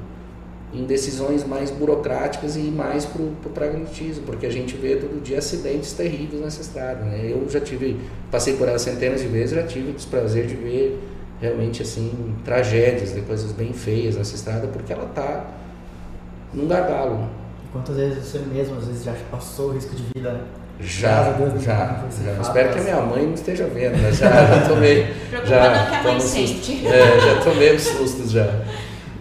[0.74, 5.38] em decisões mais burocráticas e mais para o pragmatismo, porque a gente vê todo dia
[5.38, 7.04] acidentes terríveis nessa estrada.
[7.06, 7.30] Né?
[7.32, 7.98] Eu já tive,
[8.30, 11.00] passei por ela centenas de vezes, já tive o desprazer de ver
[11.42, 15.46] realmente assim tragédias, de coisas bem feias nessa estrada, porque ela está
[16.54, 17.28] num gargalo.
[17.72, 20.42] Quantas vezes você mesmo às vezes já passou o risco de vida, né?
[20.80, 22.42] Já, Deus, já, já.
[22.42, 25.14] Espero que a minha mãe não esteja vendo, mas já, já tomei.
[25.46, 26.88] já, não que a mãe sente.
[26.88, 28.48] É, já tomei uns sustos já.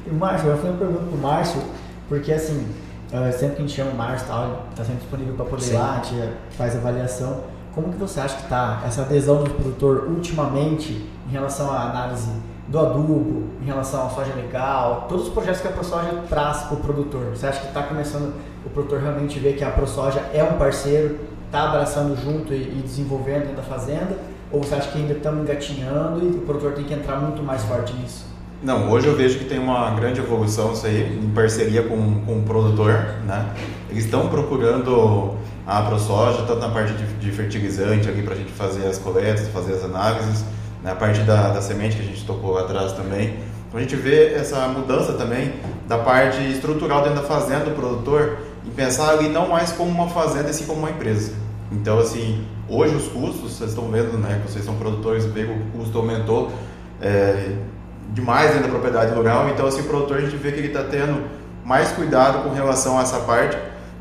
[0.06, 1.62] E o Márcio, eu fiz uma pergunta pro Márcio,
[2.08, 2.66] porque assim,
[3.12, 5.62] eh, sempre que a gente chama o Márcio tal, ele tá sempre disponível para poder
[5.62, 5.74] Sim.
[5.74, 7.44] ir lá, a gente faz avaliação.
[7.74, 12.30] Como que você acha que está essa adesão do produtor ultimamente em relação à análise
[12.66, 16.74] do adubo, em relação à soja legal, todos os projetos que a ProSoja traz para
[16.74, 17.26] o produtor?
[17.34, 21.18] Você acha que está começando o produtor realmente ver que a ProSoja é um parceiro,
[21.46, 24.18] está abraçando junto e, e desenvolvendo dentro da fazenda?
[24.52, 27.62] Ou você acha que ainda estamos engatinhando e o produtor tem que entrar muito mais
[27.64, 28.29] forte nisso?
[28.62, 32.40] Não, hoje eu vejo que tem uma grande evolução isso aí, em parceria com, com
[32.40, 32.92] o produtor,
[33.26, 33.54] né?
[33.88, 35.34] Eles estão procurando
[35.66, 39.48] a ProSoja, tanto na parte de, de fertilizante ali para a gente fazer as coletas,
[39.48, 40.44] fazer as análises,
[40.82, 43.36] na parte da, da semente que a gente tocou atrás também.
[43.66, 45.54] Então a gente vê essa mudança também
[45.88, 50.08] da parte estrutural dentro da fazenda do produtor e pensar ali não mais como uma
[50.08, 51.32] fazenda, e sim como uma empresa.
[51.72, 55.52] Então, assim, hoje os custos, vocês estão vendo, né, que vocês são produtores, vê que
[55.52, 56.50] o custo aumentou
[57.00, 57.54] é,
[58.12, 59.48] demais dentro da propriedade rural.
[59.48, 61.28] Então, assim, o produtor a gente vê que ele está tendo
[61.64, 63.56] mais cuidado com relação a essa parte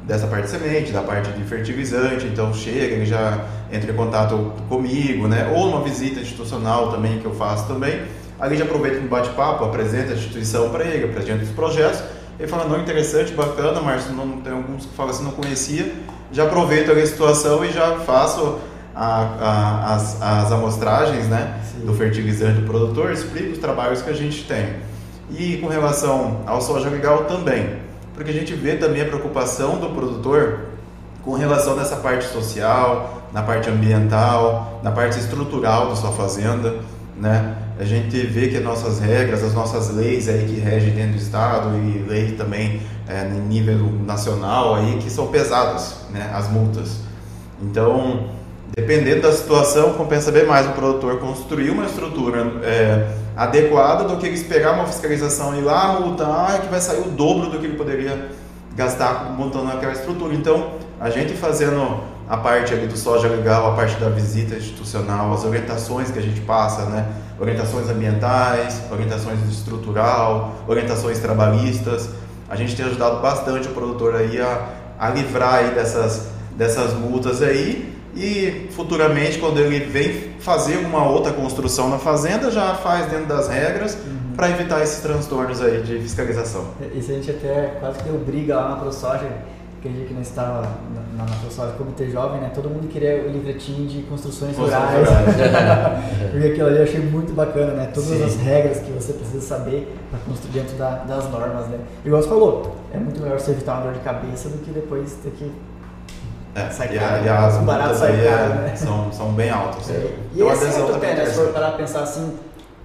[0.10, 4.54] dessa parte de semente, da parte de fertilizante, então chega, ele já entra em contato
[4.68, 5.54] comigo, né?
[5.56, 8.02] Ou uma visita institucional também que eu faço também.
[8.40, 12.02] Ali já aproveita no bate-papo, apresenta a instituição para ele, apresenta os projetos.
[12.40, 15.94] Ele fala, não, interessante, bacana, Márcio, não, tem alguns que falam assim, não conhecia.
[16.32, 18.58] Já aproveito a situação e já faço
[19.00, 24.14] a, a, as, as amostragens né, do fertilizante do produtor, explico os trabalhos que a
[24.14, 24.76] gente tem.
[25.32, 27.90] E com relação ao soja legal também
[28.20, 30.66] porque a gente vê também a preocupação do produtor
[31.24, 36.80] com relação nessa parte social, na parte ambiental, na parte estrutural da sua fazenda,
[37.16, 37.56] né?
[37.80, 41.18] A gente vê que as nossas regras, as nossas leis aí que regem dentro do
[41.18, 46.30] estado e lei também é, em nível nacional aí que são pesadas, né?
[46.34, 46.98] As multas.
[47.62, 48.32] Então,
[48.80, 54.26] dependendo da situação, compensa bem mais o produtor construir uma estrutura é, adequada do que
[54.26, 57.66] ele esperar uma fiscalização e ir lá multar que vai sair o dobro do que
[57.66, 58.30] ele poderia
[58.76, 60.34] gastar montando aquela estrutura.
[60.34, 65.34] Então, a gente fazendo a parte ali do soja legal, a parte da visita institucional,
[65.34, 67.06] as orientações que a gente passa, né?
[67.38, 72.10] Orientações ambientais, orientações estrutural, orientações trabalhistas.
[72.48, 77.42] A gente tem ajudado bastante o produtor aí a, a livrar aí dessas, dessas multas
[77.42, 83.28] aí e futuramente, quando ele vem fazer uma outra construção na fazenda, já faz dentro
[83.28, 84.34] das regras uhum.
[84.36, 86.66] para evitar esses transtornos aí de fiscalização.
[86.96, 89.28] Isso a gente até quase que deu briga lá na ProSoja,
[89.78, 90.68] aquele dia que nós estava
[91.18, 92.52] na, na ProSoja Comitê Jovem, né?
[92.54, 95.08] Todo mundo queria o livretinho de construções rurais.
[96.32, 97.92] Porque aquilo ali eu achei muito bacana, né?
[97.94, 98.24] Todas Sim.
[98.24, 101.78] as regras que você precisa saber para construir dentro da, das normas, né?
[102.04, 105.14] Igual você falou, é muito melhor você evitar uma dor de cabeça do que depois
[105.24, 105.52] ter que
[106.56, 108.76] é, sai e, a, e as multas aí é, né?
[108.76, 109.90] são, são bem altas.
[109.90, 110.16] É.
[110.34, 111.26] E esse é certo até, né?
[111.26, 112.38] Se for parar pensar assim,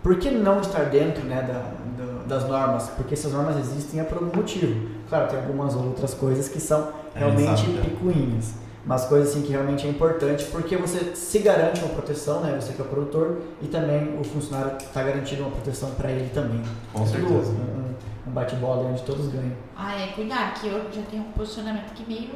[0.03, 2.91] por que não estar dentro né, da, do, das normas?
[2.97, 4.89] Porque essas normas existem é por algum motivo.
[5.09, 8.55] Claro, tem algumas outras coisas que são é, realmente é, picuinhas.
[8.87, 12.55] Mas coisas assim que realmente é importante porque você se garante uma proteção, né?
[12.61, 16.29] Você que é o produtor e também o funcionário está garantindo uma proteção para ele
[16.35, 16.63] também.
[16.93, 17.51] Com certeza.
[17.51, 17.95] Um,
[18.29, 19.53] um bate-bola onde todos ganham.
[19.75, 22.33] Ah, é, cuidar, que eu já tenho um posicionamento que meio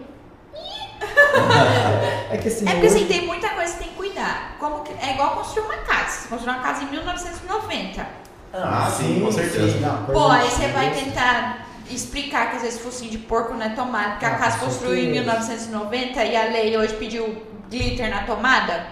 [2.30, 2.68] é que assim.
[2.68, 4.56] É porque assim, tem muita coisa que tem que cuidar.
[4.58, 6.10] Como que, é igual construir uma casa.
[6.10, 8.06] Você construiu uma casa em 1990.
[8.52, 9.72] Ah, ah sim, com certeza.
[9.72, 13.62] Sim, não, Pô, aí você vai tentar explicar que às vezes focinho de porco não
[13.62, 18.10] é tomada, porque a ah, casa construiu em 1990 e a lei hoje pediu glitter
[18.10, 18.86] na tomada.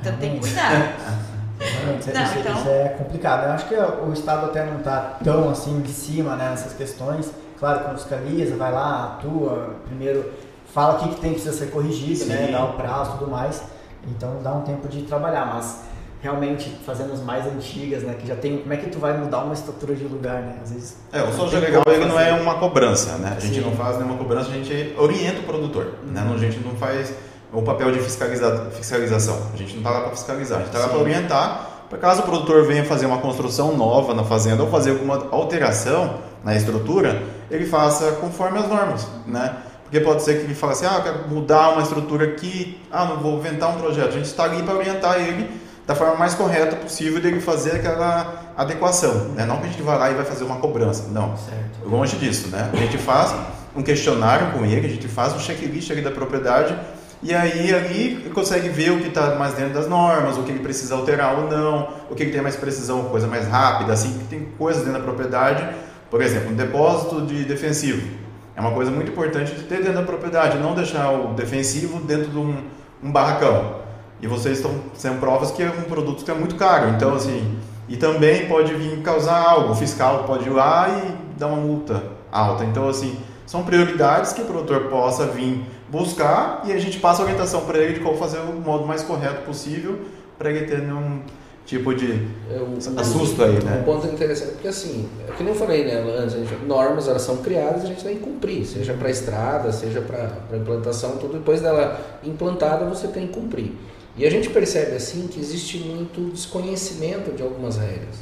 [0.00, 0.94] Então tem que cuidar.
[1.58, 2.56] Isso, não, isso, então...
[2.56, 3.46] isso, é complicado.
[3.46, 7.32] Eu acho que o Estado até não está tão assim de cima né, nessas questões.
[7.58, 10.32] Claro, quando fiscaliza, vai lá, atua, primeiro
[10.72, 13.62] fala o que, que tem que ser corrigido, né, dá o prazo e tudo mais.
[14.06, 15.88] Então dá um tempo de trabalhar, mas
[16.20, 18.14] realmente fazendo as mais antigas, né?
[18.18, 18.58] Que já tem.
[18.58, 20.56] Como é que tu vai mudar uma estrutura de lugar, né?
[20.62, 20.96] Às vezes.
[21.12, 23.34] É, o Soja Legal ele não é uma cobrança, né?
[23.36, 23.60] A gente Sim.
[23.60, 26.22] não faz nenhuma cobrança, a gente orienta o produtor, né?
[26.22, 26.28] uhum.
[26.30, 26.34] né?
[26.34, 27.12] A gente não faz
[27.52, 29.38] o papel de fiscaliza, fiscalização.
[29.52, 31.70] A gente não está lá para fiscalizar, a gente está lá para orientar.
[31.88, 36.16] Para caso o produtor venha fazer uma construção nova na fazenda ou fazer alguma alteração
[36.44, 39.56] na estrutura, ele faça conforme as normas, né?
[39.88, 43.06] Porque pode ser que ele fale assim, ah, eu quero mudar uma estrutura aqui, ah,
[43.06, 44.08] não vou inventar um projeto.
[44.08, 45.48] A gente está ali para orientar ele
[45.86, 49.30] da forma mais correta possível dele fazer aquela adequação.
[49.34, 49.46] Né?
[49.46, 51.34] Não que a gente vai lá e vai fazer uma cobrança, não.
[51.38, 51.88] Certo.
[51.88, 52.70] Longe disso, né?
[52.70, 53.34] A gente faz
[53.74, 56.76] um questionário com ele, a gente faz um checklist ali da propriedade
[57.22, 60.60] e aí ali consegue ver o que está mais dentro das normas, o que ele
[60.60, 64.24] precisa alterar ou não, o que ele tem mais precisão, coisa mais rápida, assim, que
[64.24, 65.66] tem coisas dentro da propriedade,
[66.10, 68.17] por exemplo, um depósito de defensivo.
[68.58, 72.28] É uma coisa muito importante de ter dentro da propriedade, não deixar o defensivo dentro
[72.28, 72.56] de um,
[73.00, 73.76] um barracão.
[74.20, 76.88] E vocês estão sendo provas que é um produto que é muito caro.
[76.88, 77.56] Então, assim,
[77.88, 79.70] e também pode vir causar algo.
[79.70, 82.02] O fiscal pode ir lá e dar uma multa
[82.32, 82.64] alta.
[82.64, 87.26] Então, assim, são prioridades que o produtor possa vir buscar e a gente passa a
[87.26, 90.00] orientação para ele de como fazer o modo mais correto possível
[90.36, 91.20] para ele ter nenhum
[91.68, 92.12] tipo de
[92.50, 93.80] é, assusto aí, né?
[93.82, 96.34] Um ponto interessante, porque assim, é que nem falei, né, antes,
[96.66, 101.18] normas elas são criadas, a gente tem que cumprir, seja para estrada, seja para implantação,
[101.18, 103.72] tudo depois dela implantada você tem que cumprir.
[104.16, 108.16] E a gente percebe assim que existe muito desconhecimento de algumas regras.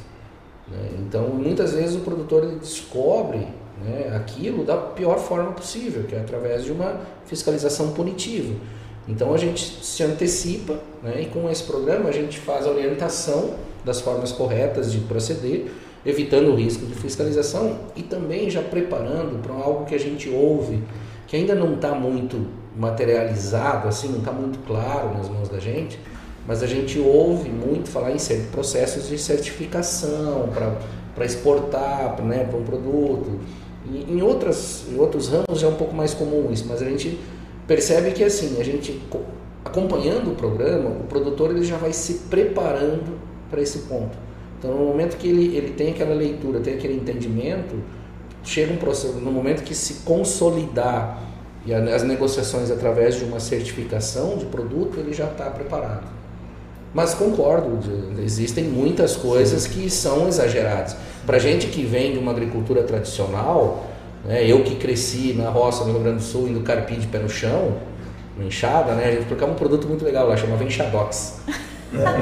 [0.67, 0.91] Né?
[0.99, 3.47] Então, muitas vezes o produtor descobre
[3.81, 8.55] né, aquilo da pior forma possível, que é através de uma fiscalização punitiva.
[9.09, 13.55] Então, a gente se antecipa né, e com esse programa a gente faz a orientação
[13.85, 15.67] das formas corretas de proceder,
[16.05, 20.83] evitando o risco de fiscalização e também já preparando para algo que a gente ouve,
[21.27, 22.47] que ainda não está muito
[22.77, 25.99] materializado, assim, não está muito claro nas mãos da gente,
[26.47, 28.19] mas a gente ouve muito falar em
[28.53, 30.49] processos de certificação
[31.15, 33.41] para exportar né, para um produto.
[33.89, 37.19] Em, outras, em outros ramos já é um pouco mais comum isso, mas a gente
[37.67, 39.01] percebe que assim, a gente
[39.65, 43.19] acompanhando o programa, o produtor ele já vai se preparando
[43.51, 44.17] para esse ponto.
[44.59, 47.77] Então, no momento que ele, ele tem aquela leitura, tem aquele entendimento,
[48.43, 51.23] chega um processo, no momento que se consolidar
[51.67, 56.07] e as negociações através de uma certificação de produto, ele já está preparado.
[56.95, 57.79] Mas concordo,
[58.23, 60.97] existem muitas coisas que são exageradas.
[61.27, 63.85] Para gente que vem de uma agricultura tradicional,
[64.27, 67.19] né, eu que cresci na roça no Rio Grande do Sul, indo carpir de pé
[67.19, 67.75] no chão,
[68.41, 71.41] enxada, né, a gente colocava um produto muito legal lá, chamava enxadox.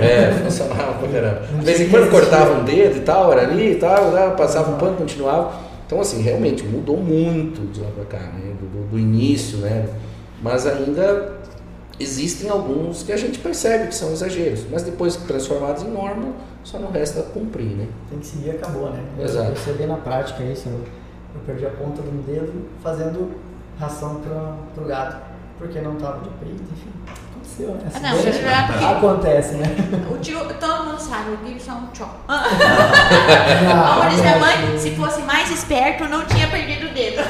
[0.01, 1.43] É, funcionava pra caramba.
[1.59, 4.71] De vez em quando cortava um dedo e tal, era ali e tal, né, passava
[4.71, 5.65] um pano, continuava.
[5.87, 8.55] Então, assim, realmente mudou muito de lá para cá, né?
[8.61, 9.87] Do, do, início, né?
[10.43, 11.35] Mas ainda
[12.01, 16.33] existem alguns que a gente percebe que são exageros, mas depois transformados em norma,
[16.63, 17.87] só não resta cumprir, né?
[18.11, 19.03] Tem que seguir e acabou, né?
[19.21, 19.49] Exato.
[19.49, 20.69] Eu percebi na prática isso.
[20.69, 20.81] Eu,
[21.35, 23.35] eu perdi a ponta do dedo fazendo
[23.79, 25.17] ração para o gato,
[25.59, 26.95] porque não estava de peito, enfim
[27.55, 27.91] aconteceu, né?
[27.95, 29.67] Ah, não, porque Acontece, né?
[30.11, 32.09] O tio, todo mundo sabe, o Gibson é um tchó.
[32.27, 37.23] Como diz minha mãe, se fosse mais esperto, não tinha perdido o dedo.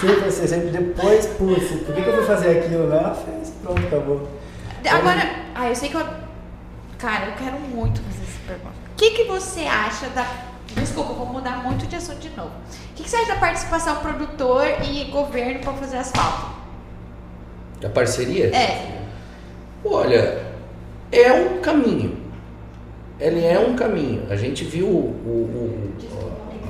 [0.00, 2.92] Sempre, sempre depois, putz, por que, que eu fui fazer aquilo?
[2.92, 4.28] Ela fez, pronto, acabou.
[4.86, 5.22] Agora,
[5.54, 6.06] ah, eu sei que eu.
[6.98, 8.76] Cara, eu quero muito fazer essa pergunta.
[8.92, 10.26] O que, que você acha da.
[10.74, 12.50] Desculpa, vou mudar muito de assunto de novo.
[12.50, 16.56] O que, que você acha da participação produtor e governo para fazer asfalto?
[17.80, 18.46] Da parceria?
[18.54, 19.02] É.
[19.84, 20.44] Olha,
[21.12, 22.16] é um caminho.
[23.18, 24.24] Ele é um caminho.
[24.28, 25.92] A gente viu o, o,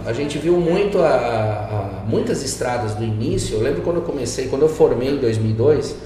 [0.06, 3.56] a gente viu muito a, a, muitas estradas do início.
[3.56, 5.96] Eu lembro quando eu comecei, quando eu formei em 2002,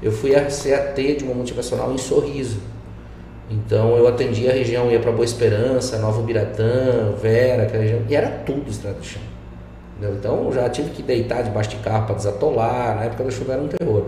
[0.00, 2.58] eu fui a CAT de uma motivacional em Sorriso.
[3.50, 8.14] Então eu atendia a região, ia para Boa Esperança, Nova Biratã, Vera, aquela região, e
[8.14, 9.22] era tudo estrada de chão.
[9.96, 10.16] Entendeu?
[10.16, 13.54] Então eu já tive que deitar debaixo de carro para desatolar, na época da chuva
[13.54, 14.04] era um terror.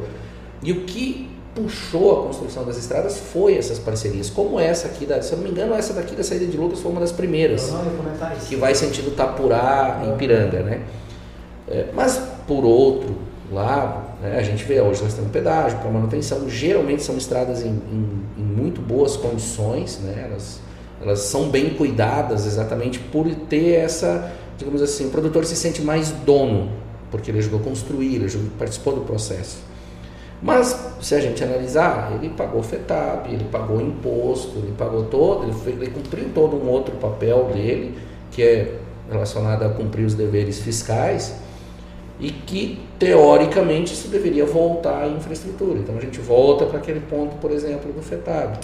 [0.63, 5.21] E o que puxou a construção das estradas foi essas parcerias, como essa aqui, da,
[5.21, 7.73] se eu não me engano, essa daqui da saída de Lucas foi uma das primeiras,
[8.49, 10.83] que vai sentido Tapurá, em Piranga, né?
[11.67, 13.17] É, mas por outro
[13.51, 17.69] lá, né, a gente vê, hoje nós temos pedágio para manutenção, geralmente são estradas em,
[17.69, 20.61] em, em, muito boas condições, né, elas,
[21.03, 26.11] elas são bem cuidadas exatamente por ter essa, digamos assim, o produtor se sente mais
[26.11, 26.71] dono,
[27.11, 29.71] porque ele ajudou a construir, ele ajudou, participou do processo.
[30.43, 35.53] Mas, se a gente analisar, ele pagou FETAB, ele pagou imposto, ele pagou todo, ele,
[35.53, 37.99] foi, ele cumpriu todo um outro papel dele,
[38.31, 38.79] que é
[39.11, 41.35] relacionado a cumprir os deveres fiscais,
[42.21, 45.79] e que teoricamente isso deveria voltar à infraestrutura.
[45.79, 48.59] Então a gente volta para aquele ponto, por exemplo, do FETAB.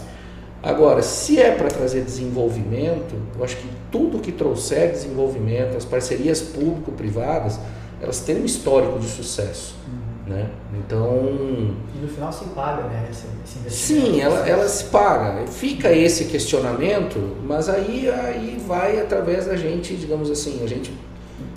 [0.62, 6.42] Agora, se é para trazer desenvolvimento, eu acho que tudo que trouxer desenvolvimento, as parcerias
[6.42, 7.58] público-privadas,
[8.00, 9.76] elas têm um histórico de sucesso.
[9.86, 10.34] Uhum.
[10.34, 10.50] Né?
[10.74, 11.76] Então.
[11.94, 13.06] E no final se paga, né?
[13.08, 13.26] Esse,
[13.64, 15.46] esse sim, ela, ela se paga.
[15.46, 20.92] Fica esse questionamento, mas aí, aí vai através da gente, digamos assim, a gente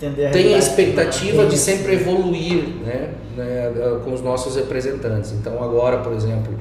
[0.00, 5.32] Entender a tem a expectativa de sempre evoluir né, né, com os nossos representantes.
[5.32, 6.54] Então agora, por exemplo,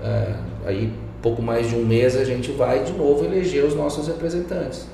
[0.00, 0.34] é,
[0.64, 4.86] aí pouco mais de um mês a gente vai de novo eleger os nossos representantes.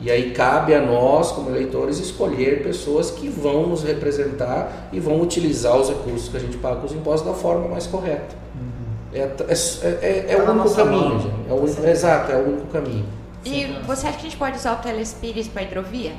[0.00, 5.20] E aí cabe a nós, como eleitores, escolher pessoas que vão nos representar e vão
[5.20, 8.36] utilizar os recursos que a gente paga com os impostos da forma mais correta.
[8.54, 9.12] Uhum.
[9.12, 13.06] É, é, é, é o único caminho, é o único, exato, é o único caminho.
[13.44, 16.12] E você acha que a gente pode usar o Telespires para hidrovia?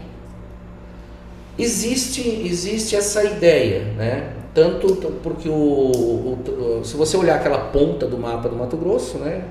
[1.60, 4.34] Existe, existe essa ideia, né?
[4.54, 9.44] Tanto porque o, o, se você olhar aquela ponta do mapa do Mato Grosso, né?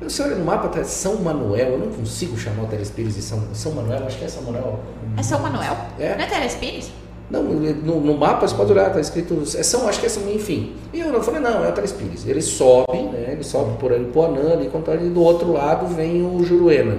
[0.00, 3.40] Você olha no mapa, tá São Manuel, eu não consigo chamar o Telespires de São,
[3.52, 4.80] São Manuel, acho que é São Manuel.
[5.16, 5.76] É São Manuel?
[5.98, 6.16] É.
[6.16, 6.90] Não é Telespires?
[7.30, 10.28] Não, no, no, mapa você pode olhar, tá escrito, é São, acho que é São,
[10.30, 10.74] enfim.
[10.92, 12.26] E eu não falei, não, é o Telespires.
[12.26, 13.28] Ele sobe, né?
[13.30, 16.98] Ele sobe por ali, Poanã, e quando ali do outro lado vem o Juruena.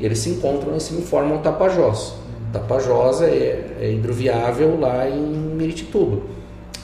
[0.00, 2.23] E eles se encontram assim e formam Tapajós.
[2.54, 6.22] Tapajosa é, é hidroviável lá em Miritituba.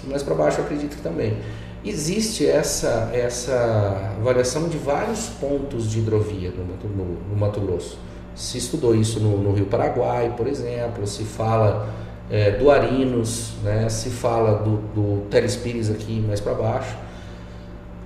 [0.04, 1.36] Mais para baixo acredito que também.
[1.84, 7.98] Existe essa, essa avaliação de vários pontos de hidrovia no Mato, no, no Mato Grosso.
[8.34, 11.88] Se estudou isso no, no, Rio Paraguai, por exemplo, se fala
[12.30, 16.96] é, do Arinos, né, se fala do, do Telespires aqui mais para baixo.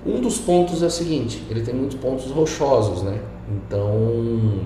[0.07, 3.19] Um dos pontos é o seguinte, ele tem muitos pontos rochosos, né?
[3.51, 4.61] Então,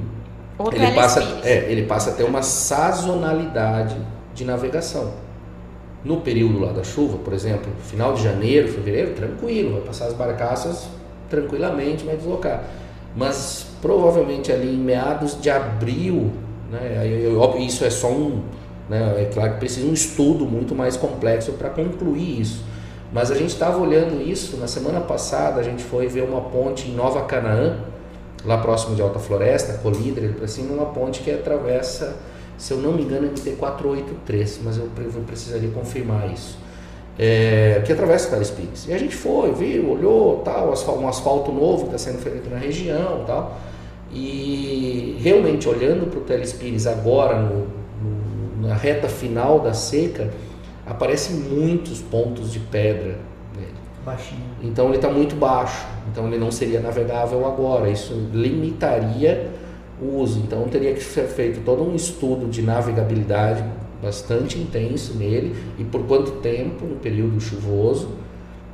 [0.72, 3.96] ele passa, é, ele passa a ter uma sazonalidade
[4.34, 5.12] de navegação.
[6.04, 10.14] No período lá da chuva, por exemplo, final de janeiro, fevereiro, tranquilo, vai passar as
[10.14, 10.88] barcaças
[11.28, 12.64] tranquilamente, vai deslocar.
[13.16, 16.32] Mas provavelmente ali em meados de abril,
[16.70, 17.04] né,
[17.58, 18.42] isso é só um,
[18.88, 22.64] né, é claro que precisa um estudo muito mais complexo para concluir isso.
[23.12, 26.88] Mas a gente estava olhando isso na semana passada, a gente foi ver uma ponte
[26.88, 27.78] em Nova Canaã,
[28.44, 32.16] lá próximo de Alta Floresta, Colíder, para cima, uma ponte que atravessa,
[32.56, 34.88] se eu não me engano, é MT-483, mas eu,
[35.26, 36.58] precisaria confirmar isso.
[37.18, 38.86] É, que atravessa o Telespires.
[38.86, 42.58] E a gente foi, viu, olhou, tal, um asfalto novo que está sendo feito na
[42.58, 43.58] região tal.
[44.12, 47.66] E realmente olhando para o Telespires agora, no,
[48.00, 50.30] no, na reta final da seca,
[50.86, 53.16] aparecem muitos pontos de pedra
[54.08, 54.40] Baixinho.
[54.62, 57.90] Então ele está muito baixo, então ele não seria navegável agora.
[57.90, 59.50] Isso limitaria
[60.00, 60.40] o uso.
[60.40, 63.64] Então teria que ser feito todo um estudo de navegabilidade
[64.02, 68.10] bastante intenso nele e por quanto tempo no período chuvoso.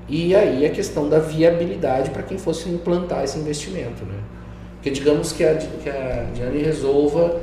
[0.08, 4.04] E aí a questão da viabilidade para quem fosse implantar esse investimento.
[4.04, 4.18] Né?
[4.74, 7.40] Porque digamos que a, que a Diane resolva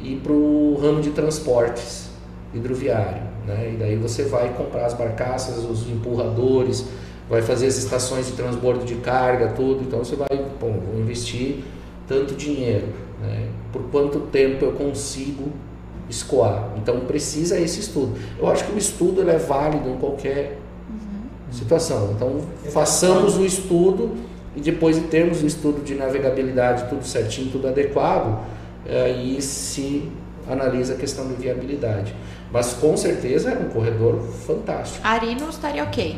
[0.00, 2.10] ir para o ramo de transportes
[2.52, 3.22] hidroviário.
[3.46, 3.72] Né?
[3.74, 6.86] E daí você vai comprar as barcaças, os empurradores,
[7.28, 9.82] vai fazer as estações de transbordo de carga, tudo.
[9.82, 10.28] Então você vai,
[10.60, 11.60] bom, vou investir
[12.06, 12.88] tanto dinheiro,
[13.20, 13.48] né?
[13.72, 15.50] por quanto tempo eu consigo
[16.08, 16.70] escoar.
[16.76, 18.14] Então precisa esse estudo.
[18.38, 20.58] Eu acho que o estudo é válido em qualquer
[20.88, 21.52] uhum.
[21.52, 22.12] situação.
[22.14, 24.12] Então façamos o estudo
[24.54, 28.44] e depois de termos o estudo de navegabilidade tudo certinho, tudo adequado,
[28.86, 30.10] aí se
[30.48, 32.14] analisa a questão de viabilidade.
[32.52, 35.04] Mas com certeza é um corredor fantástico.
[35.06, 36.16] Arino estaria ok.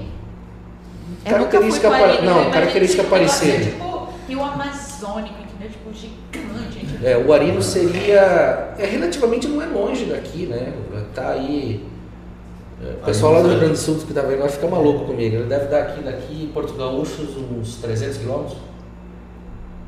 [1.25, 3.65] Característica para, não, característica parecida.
[3.65, 5.71] Tipo rio Amazônico, entendeu?
[5.71, 7.05] Tipo gigante.
[7.05, 10.73] É, o Arino seria é relativamente não é longe daqui, né?
[11.15, 11.85] Tá aí
[12.83, 15.07] é, o pessoal lá do Rio Grande do Sul que tá vendo vai ficar maluco
[15.07, 15.37] comigo.
[15.37, 18.59] Ele deve dar aqui daqui Porto Gaúchos uns 300 quilômetros.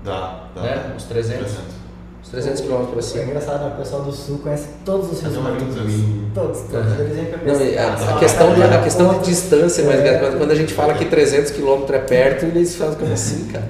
[0.04, 0.62] Dá, dá.
[0.62, 0.92] Né?
[0.96, 1.38] Uns 300.
[1.38, 1.87] 300.
[2.30, 3.22] 300 km para cima.
[3.22, 3.72] É engraçado, né?
[3.74, 5.34] o pessoal do sul conhece todos os rios
[6.34, 6.86] Todos, todos.
[7.44, 10.34] Não, a, a, questão, de, a questão de distância, mas é.
[10.36, 13.66] quando a gente fala que 300 km é perto, eles falam como assim, cara?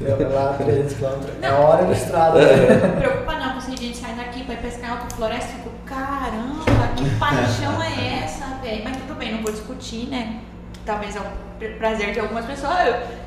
[0.00, 1.06] É, Então, lá 300 km
[1.42, 2.40] é hora de estrada.
[2.40, 2.86] Né?
[2.86, 5.50] Não preocupa não, porque se a gente sai daqui pra ir pescar em alta floresta,
[5.50, 8.84] eu fico, caramba, que paixão é essa, velho?
[8.84, 10.40] Mas tudo bem, não vou discutir, né?
[10.86, 12.78] Talvez é o prazer de algumas pessoas.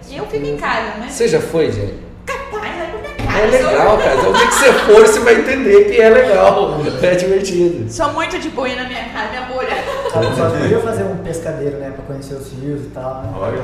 [0.10, 2.12] Eu, eu fico em casa, mas Você já foi, gente?
[2.26, 2.91] capaz,
[3.36, 3.44] é.
[3.44, 4.16] É legal, cara.
[4.16, 6.78] Então, o dia que você for, você vai entender que é legal.
[7.02, 7.92] É divertido.
[7.92, 9.76] Sou muito de boia na minha casa, minha bolha.
[10.12, 11.92] Cara, só podia fazer um pescadeiro, né?
[11.96, 13.22] Pra conhecer os rios e tal.
[13.24, 13.34] Né?
[13.40, 13.62] Olha,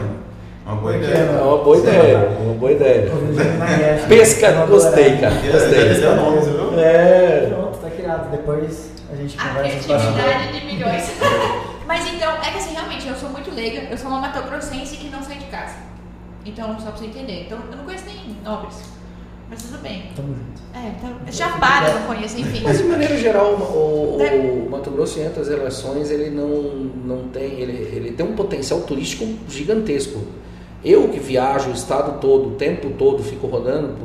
[0.65, 1.18] uma boa ideia.
[1.18, 2.18] É uma boa ideia.
[2.41, 3.11] Uma boa ideia.
[3.59, 4.65] Maguete, Pesca, né?
[4.68, 5.36] gostei, cara.
[5.36, 5.80] Gostei.
[5.80, 6.82] é?
[6.82, 7.53] É.
[7.53, 8.32] Pronto, tá criado.
[8.32, 11.11] Depois a gente conversa com a criatividade de milhões.
[11.88, 15.09] Mas então, é que assim, realmente, eu sou muito leiga, eu sou uma matogrossense que
[15.09, 15.76] não sai de casa.
[16.45, 17.45] Então, só pra você entender.
[17.45, 18.97] Então, eu não conheço nem nobres.
[19.50, 20.12] Mas tudo bem.
[20.16, 20.62] Tamo junto.
[20.74, 22.62] É, então, já para, não conheço, enfim.
[22.64, 26.50] Mas de maneira geral, o, o, o Mato Grosso, entre as relações, ele não,
[27.06, 27.60] não tem.
[27.60, 30.22] Ele, ele tem um potencial turístico gigantesco.
[30.84, 33.95] Eu que viajo o estado todo, o tempo todo, fico rodando,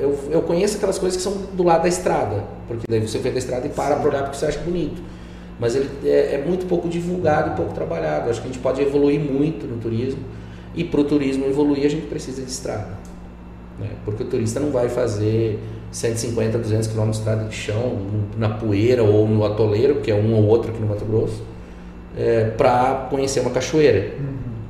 [0.00, 2.44] eu, eu conheço aquelas coisas que são do lado da estrada.
[2.66, 5.00] Porque daí você vê da estrada e para para olhar porque você acha bonito.
[5.58, 8.30] Mas ele é, é muito pouco divulgado e pouco trabalhado.
[8.30, 10.20] Acho que a gente pode evoluir muito no turismo.
[10.74, 13.07] E para o turismo evoluir, a gente precisa de estrada.
[13.78, 13.90] Né?
[14.04, 15.58] Porque o turista não vai fazer
[15.90, 17.98] 150, 200 quilômetros de estrada de chão
[18.36, 21.42] na poeira ou no atoleiro, que é um ou outro aqui no Mato Grosso,
[22.56, 24.12] para conhecer uma cachoeira.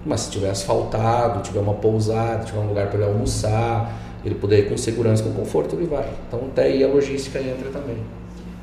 [0.07, 4.61] Mas se tiver asfaltado, tiver uma pousada, tiver um lugar para ele almoçar, ele puder
[4.61, 6.09] ir com segurança, com conforto, ele vai.
[6.27, 7.97] Então até aí a logística entra também.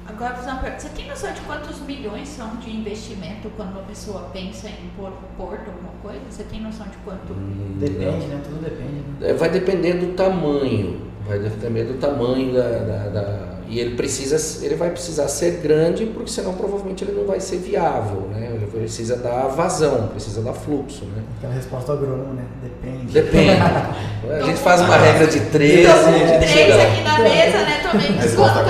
[0.08, 0.82] Agora, vou fazer uma pergunta.
[0.84, 5.10] Você tem noção de quantos milhões são de investimento quando uma pessoa pensa em pôr
[5.10, 6.20] um porto, alguma coisa?
[6.30, 7.34] Você tem noção de quanto?
[7.34, 8.42] Hum, Depende, né?
[8.44, 9.02] Tudo depende.
[9.20, 9.30] Né?
[9.30, 14.64] É, Vai depender do tamanho, vai depender do tamanho da, da- da- e ele precisa,
[14.64, 18.52] ele vai precisar ser grande porque senão provavelmente ele não vai ser viável, né?
[18.54, 21.24] Ele precisa dar vazão, precisa dar fluxo, né?
[21.40, 22.44] Aquela resposta agrônoma, né?
[22.62, 23.12] Depende.
[23.12, 23.60] Depende.
[24.32, 27.82] A gente faz uma regra de 13 e a gente chega aqui na mesa, né?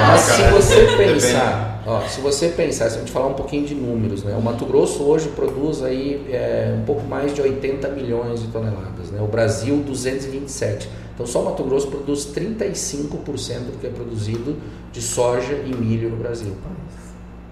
[0.08, 3.76] Mas se você pensar, ó, se você pensar, se a gente falar um pouquinho de
[3.76, 4.36] números, né?
[4.36, 9.12] O Mato Grosso hoje produz aí é, um pouco mais de 80 milhões de toneladas,
[9.12, 9.22] né?
[9.22, 10.90] O Brasil 227.
[11.14, 14.58] Então só o Mato Grosso produz 35% do que é produzido
[14.92, 16.54] de soja e milho no Brasil.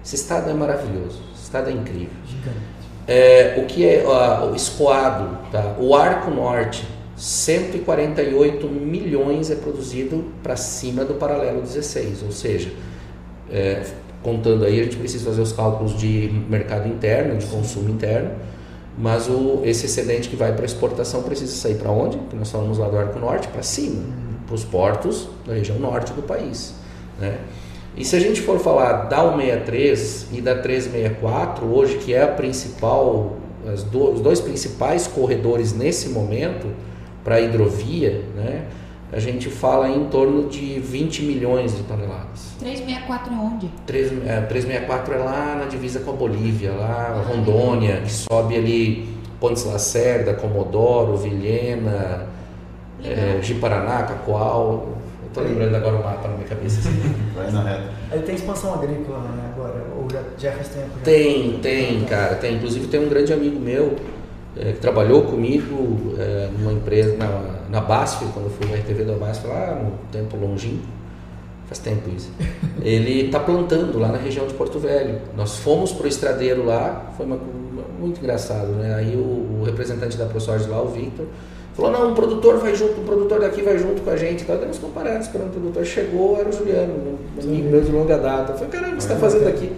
[0.04, 2.10] Esse estado é maravilhoso, esse estado é incrível.
[3.06, 5.76] É, o que é ó, o escoado, tá?
[5.78, 12.72] o Arco Norte, 148 milhões é produzido para cima do paralelo 16, ou seja,
[13.50, 13.84] é,
[14.24, 18.30] contando aí a gente precisa fazer os cálculos de mercado interno, de consumo interno,
[18.96, 22.18] mas o, esse excedente que vai para exportação precisa sair para onde?
[22.32, 24.02] Nós falamos lá do Arco Norte, para cima,
[24.46, 26.74] para os portos da região norte do país.
[27.20, 27.38] Né?
[27.96, 32.28] E se a gente for falar da 163 e da 364, hoje que é a
[32.28, 33.36] principal,
[33.92, 36.66] do, os dois principais corredores nesse momento
[37.22, 38.64] para a hidrovia, né,
[39.14, 42.54] a gente fala em torno de 20 milhões de toneladas.
[42.58, 43.70] 364 é onde?
[43.86, 49.08] 3, é, 364 é lá na divisa com a Bolívia, lá Rondônia, que sobe ali
[49.38, 52.26] Pontes Lacerda, Comodoro, Vilhena,
[53.04, 54.88] é, Ji-Paraná, Cacoal.
[55.22, 56.80] Eu tô lembrando agora o mapa na minha cabeça.
[56.80, 57.14] assim.
[57.36, 57.84] Vai na reta.
[58.10, 60.88] Ele tem expansão agrícola né, agora, ou já, já faz tempo?
[60.98, 61.04] Já?
[61.04, 62.56] Tem, tem, cara, tem.
[62.56, 63.94] Inclusive tem um grande amigo meu
[64.56, 69.02] é, que trabalhou comigo é, numa empresa, na, na BASF, quando eu fui na RTV
[69.04, 70.86] da BASF, lá no tempo longínquo,
[71.66, 72.30] faz tempo isso.
[72.80, 75.20] Ele está plantando lá na região de Porto Velho.
[75.36, 77.36] Nós fomos pro estradeiro lá, foi uma,
[77.98, 78.94] muito engraçado, né?
[78.94, 81.26] Aí o, o representante da ProSoja lá, o Victor,
[81.74, 84.44] falou, não, um produtor vai junto, um produtor daqui vai junto com a gente.
[84.44, 85.84] Então, demos comparados, esperando o produtor.
[85.84, 86.94] Chegou, era o Juliano,
[87.36, 88.52] um amigo meu de longa data.
[88.52, 89.72] Eu falei, caramba, o que você está fazendo aqui?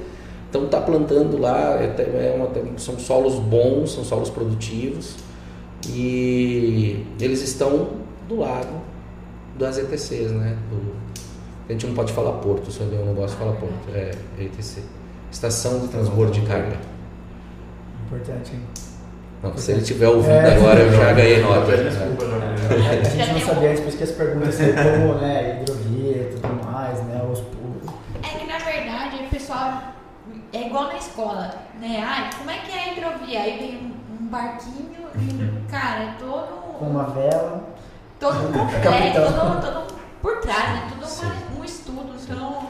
[0.50, 5.16] Então está plantando lá, é, é uma- são solos bons, são solos produtivos
[5.90, 7.90] e eles estão
[8.28, 8.68] do lado
[9.58, 10.56] das ETCs, né?
[10.70, 10.94] Do-
[11.68, 14.82] a gente não pode falar porto, só eu não gosto de falar porto, é ETC.
[15.32, 16.76] Estação de transbordo de carga.
[18.06, 18.60] Importante, hein?
[19.42, 20.56] Não, se ele estiver ouvindo É.
[20.56, 21.76] agora, eu já ganhei nota.
[21.76, 22.90] Desculpa, já.
[22.90, 26.38] A gente não sabia antes, por isso que as perguntas assim, como, né, hidrovia e
[26.40, 27.94] tudo mais, né, os pulos.
[28.22, 29.82] É que na verdade o pessoal
[30.52, 32.02] é igual na escola, né?
[32.04, 33.40] Ai, como é que é a hidrovia?
[33.40, 35.05] Aí vem um, barquinho
[35.70, 36.46] cara, é todo.
[36.78, 37.64] Com uma vela,
[38.20, 39.32] todo um complexo, Capitão.
[39.32, 40.82] todo, todo por trás, né?
[40.90, 42.06] Tudo um estudo.
[42.22, 42.66] Então.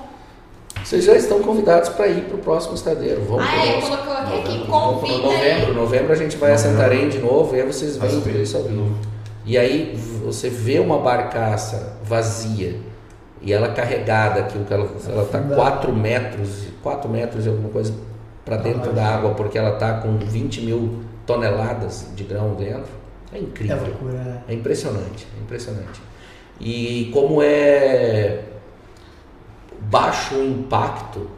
[0.85, 3.25] Vocês já estão convidados para ir para o próximo estadeiro.
[3.25, 3.97] Vamos Ah, é, conosco.
[4.07, 5.75] colocou aqui convida novembro.
[5.75, 8.57] Novembro a gente vai a Santarém de novo e aí vocês veem Faz tudo isso
[8.57, 8.81] ao de vivo.
[8.83, 8.97] novo.
[9.45, 12.79] E aí você vê uma barcaça vazia
[13.43, 15.57] e ela carregada, aquilo que ela, ela tá Afundada.
[15.57, 16.49] 4 metros,
[16.83, 17.93] 4 metros e alguma coisa
[18.45, 22.93] para dentro da água, porque ela tá com 20 mil toneladas de grão dentro.
[23.33, 23.79] É é incrível.
[23.79, 24.43] loucura, né?
[24.49, 26.01] É impressionante, é impressionante.
[26.61, 28.45] E como é
[29.91, 31.29] baixo o impacto,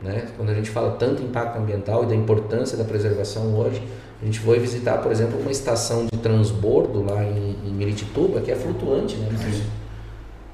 [0.00, 0.26] né?
[0.36, 3.82] quando a gente fala tanto impacto ambiental e da importância da preservação hoje,
[4.20, 8.50] a gente foi visitar, por exemplo, uma estação de transbordo lá em, em Miritituba, que
[8.50, 9.28] é flutuante, né?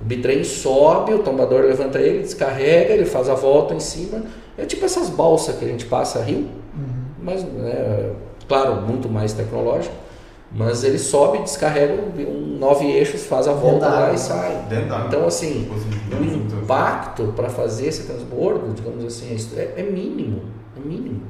[0.00, 4.22] O bitrem sobe, o tombador levanta ele, descarrega, ele faz a volta em cima.
[4.56, 7.04] É tipo essas balsas que a gente passa a rio, uhum.
[7.22, 8.12] mas, né,
[8.48, 9.94] claro, muito mais tecnológico.
[10.50, 14.66] Mas ele sobe, descarrega um nove eixos, faz a volta lá e sai.
[15.06, 15.70] Então, assim,
[16.10, 20.42] o impacto para fazer esse transbordo, digamos assim, é, é, mínimo.
[20.74, 21.20] É mínimo.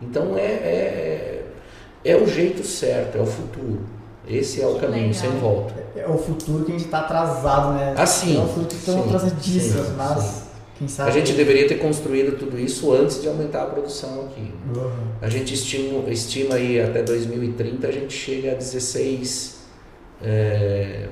[0.00, 1.46] Então, é, é,
[2.04, 3.80] é o jeito certo, é o futuro.
[4.26, 5.14] Esse é o caminho, Legal.
[5.14, 5.74] sem volta.
[5.96, 7.94] É, é o futuro que a gente está atrasado, né?
[7.96, 8.38] Assim.
[8.38, 10.22] É o futuro que estamos atrasadíssimos, mas.
[10.22, 10.39] Sim.
[10.98, 14.50] A gente deveria ter construído tudo isso antes de aumentar a produção aqui.
[14.74, 14.90] Uhum.
[15.20, 19.60] A gente estima, estima aí até 2030 a gente chega a 16
[20.22, 21.08] é,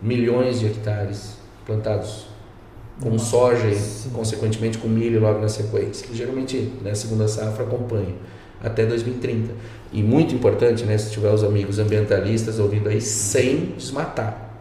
[0.00, 1.36] milhões de hectares
[1.66, 2.26] plantados
[3.02, 3.26] com Nossa.
[3.26, 6.06] soja e, consequentemente, com milho logo na sequência.
[6.06, 8.14] Que geralmente, na né, segunda safra, acompanha
[8.62, 9.52] até 2030.
[9.92, 14.52] E muito importante, né, se tiver os amigos ambientalistas ouvindo aí, sem desmatar.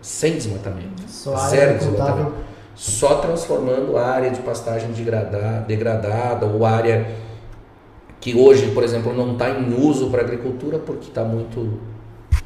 [0.00, 1.02] Sem desmatamento.
[1.08, 7.06] Só Zero desmatamento só transformando a área de pastagem degradada, degradada ou área
[8.20, 11.78] que hoje, por exemplo, não está em uso para agricultura porque está muito,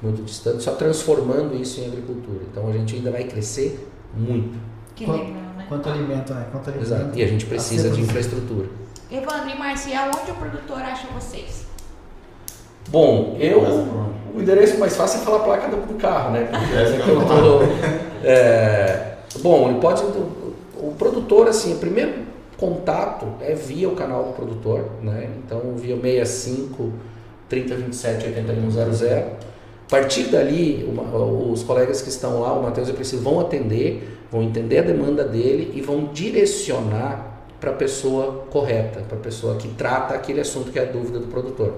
[0.03, 2.41] muito distante, só transformando isso em agricultura.
[2.51, 4.59] Então a gente ainda vai crescer muito.
[4.97, 5.25] Que legal,
[5.57, 5.67] né?
[5.69, 6.47] Quanto alimento, né?
[6.51, 6.89] Quanto alimento.
[6.89, 7.17] Exato.
[7.17, 8.67] E a gente precisa de infraestrutura.
[9.11, 11.65] Evandro e Marcia, onde o produtor acha vocês?
[12.89, 13.63] Bom, eu.
[14.35, 16.49] O endereço mais fácil é falar a placa do carro, né?
[16.51, 17.63] Porque é, eu tô,
[18.27, 19.08] é,
[19.43, 20.03] Bom, ele pode.
[20.03, 25.29] O produtor, assim, o primeiro contato é via o canal do produtor, né?
[25.45, 26.93] Então, via 65
[27.49, 29.09] 3027 8100.
[29.89, 31.03] A partir dali, uma,
[31.51, 34.83] os colegas que estão lá, o Matheus e o Priscila, vão atender, vão entender a
[34.83, 40.41] demanda dele e vão direcionar para a pessoa correta, para a pessoa que trata aquele
[40.41, 41.75] assunto que é a dúvida do produtor.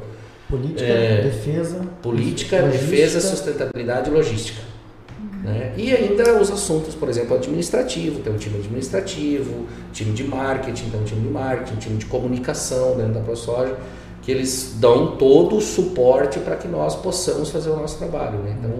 [0.48, 1.80] Política, é, defesa.
[2.02, 2.90] Política, logística.
[2.90, 4.60] defesa, sustentabilidade e logística.
[5.42, 5.72] Né?
[5.76, 11.00] E ainda os assuntos, por exemplo, administrativo, tem um time administrativo, time de marketing, tem
[11.00, 13.76] um time de marketing, time de comunicação dentro da ProSoja,
[14.22, 18.38] que eles dão todo o suporte para que nós possamos fazer o nosso trabalho.
[18.40, 18.54] Né?
[18.58, 18.70] Então,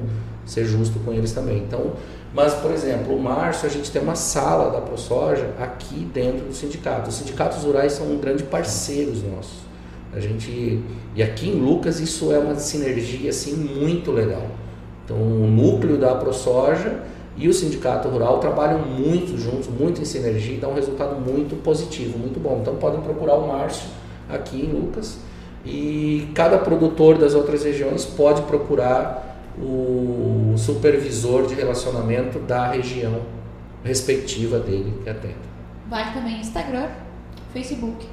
[0.45, 1.59] ser justo com eles também.
[1.59, 1.93] Então,
[2.35, 6.55] mas, por exemplo, o março a gente tem uma sala da ProSoja aqui dentro do
[6.55, 7.09] sindicato.
[7.09, 9.61] Os sindicatos rurais são um grande parceiros nossos.
[10.13, 10.83] A gente
[11.15, 14.47] e aqui em Lucas isso é uma sinergia assim muito legal.
[15.11, 17.01] Então, o núcleo da ProSoja
[17.37, 21.61] e o Sindicato Rural trabalham muito juntos, muito em sinergia e dá um resultado muito
[21.63, 22.61] positivo, muito bom.
[22.63, 23.89] Então, podem procurar o Márcio
[24.29, 25.19] aqui em Lucas
[25.65, 29.27] e cada produtor das outras regiões pode procurar
[29.61, 33.21] o supervisor de relacionamento da região
[33.83, 35.35] respectiva dele que atende.
[35.89, 36.87] Vale também Instagram,
[37.53, 38.07] Facebook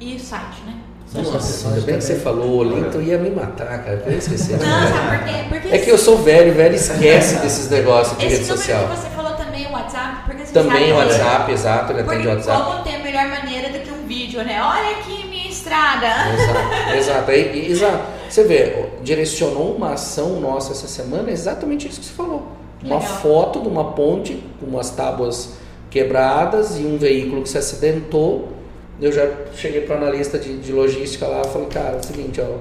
[0.00, 0.80] e site, né?
[1.12, 4.52] Nossa, ainda bem que você falou, Linton ia me matar, cara, eu esqueci.
[4.52, 5.44] Não, sabe por quê?
[5.48, 8.88] Porque é que eu sou velho, velho esquece desses negócios de rede social.
[8.88, 12.30] que você falou também o WhatsApp, porque você Também o WhatsApp, exato, ele atende o
[12.30, 12.62] WhatsApp.
[12.62, 14.62] Como tem a melhor maneira do que um vídeo, né?
[14.62, 16.06] Olha aqui minha estrada.
[16.06, 17.30] Exato, exato.
[17.32, 18.04] Aí, exato.
[18.28, 22.46] Você vê, direcionou uma ação nossa essa semana, exatamente isso que você falou.
[22.84, 23.14] Uma Legal.
[23.16, 25.54] foto de uma ponte com umas tábuas
[25.90, 28.59] quebradas e um veículo que se acidentou
[29.00, 32.02] eu já cheguei para o analista de, de logística lá e falei, cara, é o
[32.02, 32.58] seguinte, ó,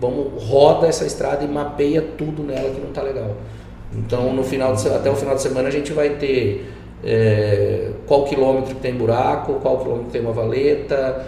[0.00, 3.36] vamos, roda essa estrada e mapeia tudo nela que não está legal.
[3.94, 6.70] Então, no final de, até o final de semana a gente vai ter
[7.04, 11.26] é, qual quilômetro tem buraco, qual quilômetro tem uma valeta,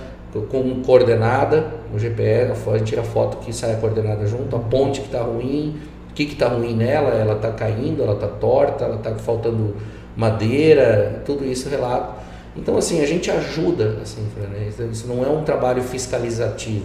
[0.51, 4.61] com coordenada no GPS, a gente tira a foto que sai a coordenada junto, a
[4.61, 8.84] ponte que está ruim, o que está ruim nela, ela está caindo, ela está torta,
[8.84, 9.76] ela está faltando
[10.16, 12.14] madeira, tudo isso relato.
[12.57, 14.68] Então, assim, a gente ajuda assim, né?
[14.90, 16.84] Isso não é um trabalho fiscalizativo,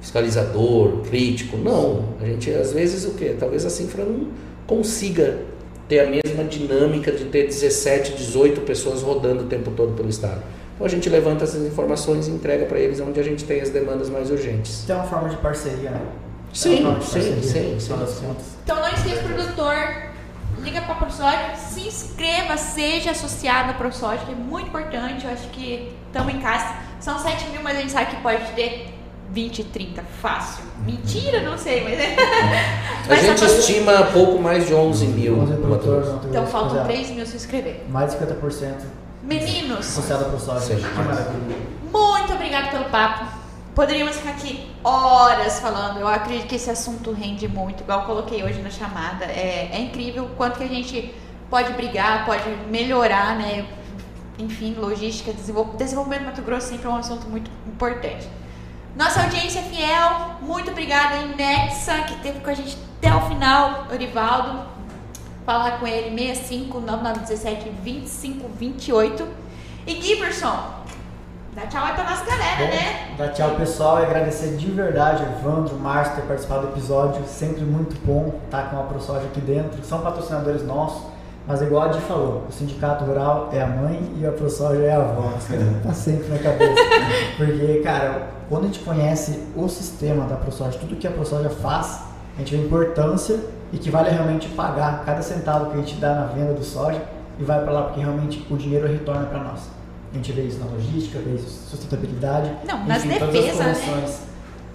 [0.00, 1.56] fiscalizador, crítico.
[1.56, 2.04] Não.
[2.20, 3.36] A gente, às vezes, o quê?
[3.38, 4.28] Talvez a Sinfra não
[4.66, 5.38] consiga
[5.88, 10.42] ter a mesma dinâmica de ter 17, 18 pessoas rodando o tempo todo pelo Estado.
[10.74, 13.70] Então a gente levanta essas informações e entrega para eles onde a gente tem as
[13.70, 14.84] demandas mais urgentes.
[14.86, 16.00] Tem uma forma de parceria, né?
[16.52, 17.94] Sim, sim, sim, sim,
[18.64, 19.74] Então não esqueça, produtor,
[20.64, 25.26] liga para a ProSoja, se inscreva, seja associado à ProSoja, que é muito importante.
[25.26, 26.74] Eu acho que estamos em casa.
[26.98, 28.94] São 7 mil, mas a gente sabe que pode ter
[29.30, 30.64] 20, 30, fácil.
[30.86, 32.16] Mentira, não sei, mas é.
[33.12, 35.38] a gente estima pouco mais de 11 mil.
[35.40, 35.52] 11
[36.30, 37.84] então faltam 3 mil se inscrever.
[37.90, 38.74] Mais de 50%.
[39.22, 39.80] Meninos.
[39.80, 40.76] Associado à ProSoja.
[40.76, 41.56] Que maravilha.
[41.92, 43.33] Muito obrigado pelo papo.
[43.74, 45.98] Poderíamos ficar aqui horas falando.
[45.98, 49.24] Eu acredito que esse assunto rende muito, igual eu coloquei hoje na chamada.
[49.24, 51.12] É, é incrível o quanto que a gente
[51.50, 53.66] pode brigar, pode melhorar, né?
[54.38, 58.28] Enfim, logística, desenvol- desenvolvimento do Mato Grosso sempre é um assunto muito importante.
[58.96, 64.72] Nossa audiência fiel, muito obrigada, Inexa, que esteve com a gente até o final, Orivaldo.
[65.44, 69.26] Falar com ele 65 9917 2528.
[69.86, 70.83] E Giverson,
[71.54, 73.14] dá tchau aí pra nossa galera, Bom, né?
[73.16, 77.24] Dar tchau pessoal e agradecer de verdade Evandro, Márcio ter participado do episódio.
[77.26, 79.82] Sempre muito bom estar com a ProSoja aqui dentro.
[79.84, 81.06] São patrocinadores nossos,
[81.46, 84.92] mas igual a Di falou, o Sindicato Rural é a mãe e a ProSoja é
[84.92, 85.32] a avó.
[85.82, 86.74] Tá sempre na cabeça.
[87.36, 92.02] Porque, cara, quando a gente conhece o sistema da ProSoja, tudo que a ProSoja faz,
[92.36, 93.38] a gente vê a importância
[93.72, 97.00] e que vale realmente pagar cada centavo que a gente dá na venda do soja
[97.38, 99.83] e vai para lá porque realmente o dinheiro retorna para nós.
[100.14, 102.52] A gente vê isso na logística, vê isso na sustentabilidade.
[102.64, 104.18] Não, nas enfim, todas as defesas, né?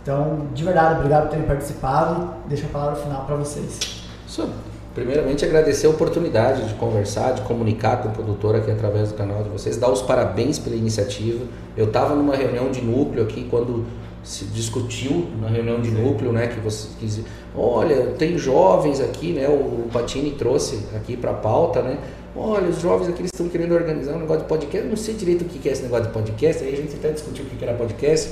[0.02, 2.34] Então, de verdade, obrigado por terem participado.
[2.48, 3.80] Deixa a palavra final para vocês.
[4.28, 4.50] Isso,
[4.94, 9.42] primeiramente agradecer a oportunidade de conversar, de comunicar com o produtor aqui através do canal
[9.42, 11.46] de vocês, dar os parabéns pela iniciativa.
[11.78, 13.86] Eu estava numa reunião de núcleo aqui quando
[14.22, 17.22] se discutiu na reunião de núcleo, né, que você quis,
[17.56, 21.98] olha, tem jovens aqui, né, o Patini trouxe aqui para a pauta, né,
[22.40, 25.44] olha, os jovens aqui estão querendo organizar um negócio de podcast, eu não sei direito
[25.44, 27.74] o que é esse negócio de podcast, aí a gente até discutiu o que era
[27.74, 28.32] podcast,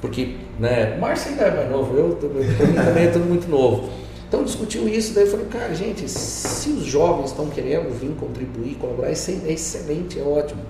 [0.00, 3.88] porque, né, Márcio ainda é mais novo, eu, também é tudo muito novo.
[4.28, 8.74] Então discutiu isso, daí eu falei, cara, gente, se os jovens estão querendo vir contribuir,
[8.74, 10.62] colaborar, isso é excelente, é ótimo.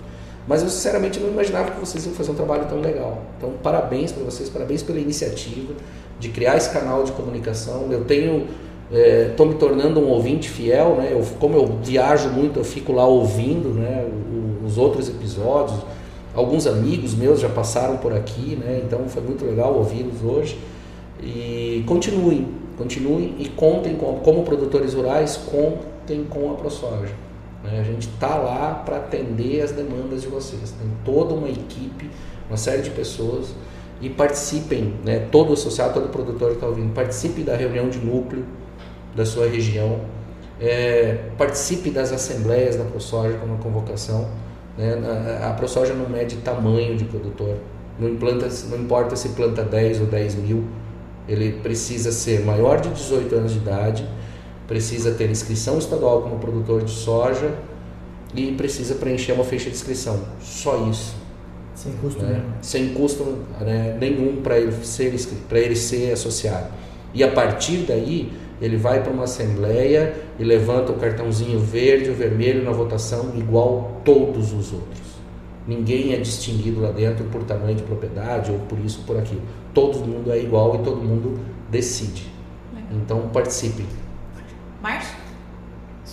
[0.47, 3.23] Mas eu sinceramente não imaginava que vocês iam fazer um trabalho tão legal.
[3.37, 5.75] Então, parabéns para vocês, parabéns pela iniciativa
[6.21, 7.89] de criar esse canal de comunicação.
[7.91, 8.47] Eu tenho,
[8.91, 11.09] estou me tornando um ouvinte fiel, né?
[11.11, 14.07] Eu, como eu viajo muito, eu fico lá ouvindo, né?
[14.65, 15.81] Os outros episódios.
[16.35, 18.83] Alguns amigos meus já passaram por aqui, né?
[18.85, 20.59] Então foi muito legal ouvi-los hoje.
[21.23, 22.47] E continuem,
[22.77, 27.15] continuem e contem com, como produtores rurais, contem com a ProSoja.
[27.65, 27.81] né?
[27.81, 30.75] A gente está lá para atender as demandas de vocês.
[30.79, 32.09] Tem toda uma equipe,
[32.49, 33.55] uma série de pessoas
[34.01, 35.27] e participem, né?
[35.33, 38.45] todo associado, todo produtor que está ouvindo, participe da reunião de núcleo
[39.17, 40.01] da sua região,
[40.61, 44.29] é, participe das assembleias da ProSoja como convocação.
[44.77, 44.95] Né?
[45.43, 47.57] A, a ProSoja não mede tamanho de produtor,
[47.99, 50.65] não, implanta, não importa se planta 10 ou 10 mil,
[51.27, 54.07] ele precisa ser maior de 18 anos de idade,
[54.69, 57.55] precisa ter inscrição estadual como produtor de soja
[58.35, 60.21] e precisa preencher uma ficha de inscrição.
[60.41, 61.17] Só isso.
[61.75, 62.33] Sem custo né?
[62.33, 62.53] nenhum.
[62.63, 63.25] Sem custo
[63.61, 65.15] né, nenhum para ele, ser
[65.53, 66.69] ele ser associado.
[67.13, 72.17] E a partir daí, ele vai para uma assembleia e levanta o cartãozinho verde ou
[72.17, 75.07] vermelho na votação, igual todos os outros.
[75.67, 79.43] Ninguém é distinguido lá dentro por tamanho de propriedade ou por isso ou por aquilo.
[79.75, 81.39] Todo mundo é igual e todo mundo
[81.71, 82.31] decide.
[82.93, 83.87] Então participem.
[84.81, 85.16] Márcio?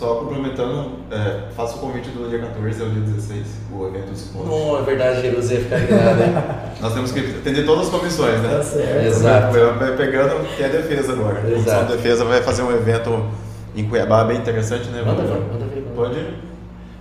[0.04, 4.18] Só complementando, é, faça o convite do dia 14 ao dia 16, o evento do
[4.18, 4.50] Simpósio.
[4.50, 6.44] Não, é verdade, Jerusalém ficar ligado, hein?
[6.82, 8.58] Nós temos que atender todas as comissões, né?
[8.58, 9.06] Tá certo.
[9.06, 9.54] Exato.
[9.54, 11.38] Vai, vai pegando que é defesa agora.
[11.38, 11.86] A Comissão Exato.
[11.86, 13.30] de Defesa vai fazer um evento
[13.74, 15.04] em Cuiabá bem interessante, né?
[15.06, 15.88] Manda ver, manda ver.
[15.96, 16.34] Pode?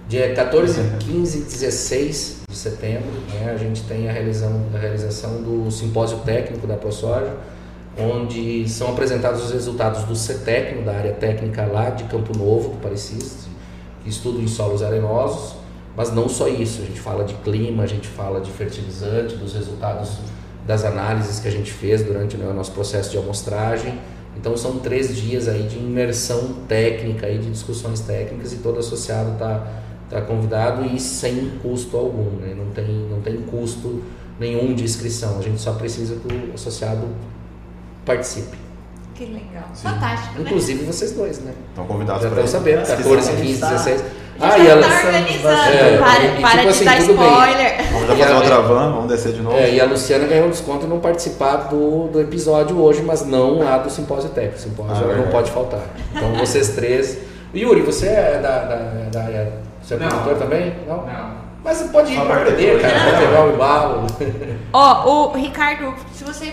[0.09, 5.43] Dia 14, 15 e 16 de setembro, né, a gente tem a realização, a realização
[5.43, 7.33] do simpósio técnico da ProSoja,
[7.98, 12.77] onde são apresentados os resultados do CETECNO, da área técnica lá de Campo Novo, do
[12.78, 13.47] Parecis,
[14.02, 15.56] que estuda em solos arenosos,
[15.97, 19.55] mas não só isso, a gente fala de clima, a gente fala de fertilizante, dos
[19.55, 20.19] resultados
[20.66, 23.98] das análises que a gente fez durante né, o nosso processo de amostragem.
[24.36, 29.32] Então são três dias aí de imersão técnica e de discussões técnicas e todo associado
[29.32, 29.66] está
[30.09, 32.55] tá convidado e sem custo algum, né?
[32.56, 34.02] não, tem, não tem custo
[34.39, 37.06] nenhum de inscrição, a gente só precisa que o associado
[38.05, 38.57] participe.
[39.15, 39.65] Que legal.
[39.74, 39.89] Sim.
[39.89, 40.41] Fantástico, né?
[40.47, 41.53] Inclusive vocês dois, né?
[41.69, 44.05] Estão convidados Já para estão sabendo, Inscrição 14, a gente 15, tá- 16.
[44.41, 45.49] A Ah, gente e ela, tá organizando.
[45.62, 47.27] É, para e- e para tipo de assim, dar tudo bem.
[47.29, 47.93] spoiler.
[47.93, 49.57] Vamos já fazer outra van, vamos descer de novo.
[49.57, 53.24] É, e a Luciana ganhou um desconto e não participar do, do episódio hoje, mas
[53.27, 54.57] não lá do simpósio técnico.
[54.57, 55.83] O simpósio Ah, ela não pode faltar.
[56.16, 57.19] Então vocês três.
[57.55, 58.77] Yuri, você é da, da,
[59.12, 59.53] da área.
[59.83, 60.09] Você é Não.
[60.09, 60.74] produtor também?
[60.89, 60.97] Não?
[61.07, 61.43] Não.
[61.62, 62.83] Mas você pode ir para dois.
[62.83, 62.99] cara.
[62.99, 64.07] Vai pegar o embalo.
[64.73, 66.53] Ó, o Ricardo, se você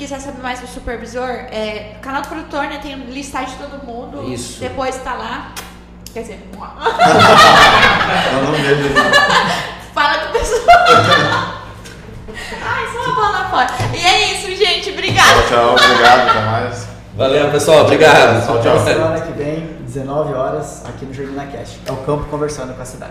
[0.00, 2.80] quiser saber mais do supervisor, é, canal do produtor, né?
[2.82, 4.32] Tem listagem de todo mundo.
[4.32, 4.58] Isso.
[4.58, 5.52] Depois tá lá.
[6.14, 6.60] Quer dizer, não
[8.56, 8.94] vejo.
[9.92, 10.60] fala com o pessoal.
[12.62, 13.68] Ai, só uma bola fora.
[13.94, 14.90] E é isso, gente.
[14.90, 15.42] Obrigada.
[15.42, 15.90] Tchau, tchau.
[15.90, 16.88] Obrigado, até mais.
[17.14, 17.80] Valeu, pessoal.
[17.82, 18.46] Obrigado.
[18.46, 18.82] Tchau, tchau.
[18.82, 21.78] Semana que vem, 19 horas, aqui no Jardina Cast.
[21.84, 23.08] É o campo conversando com a cidade.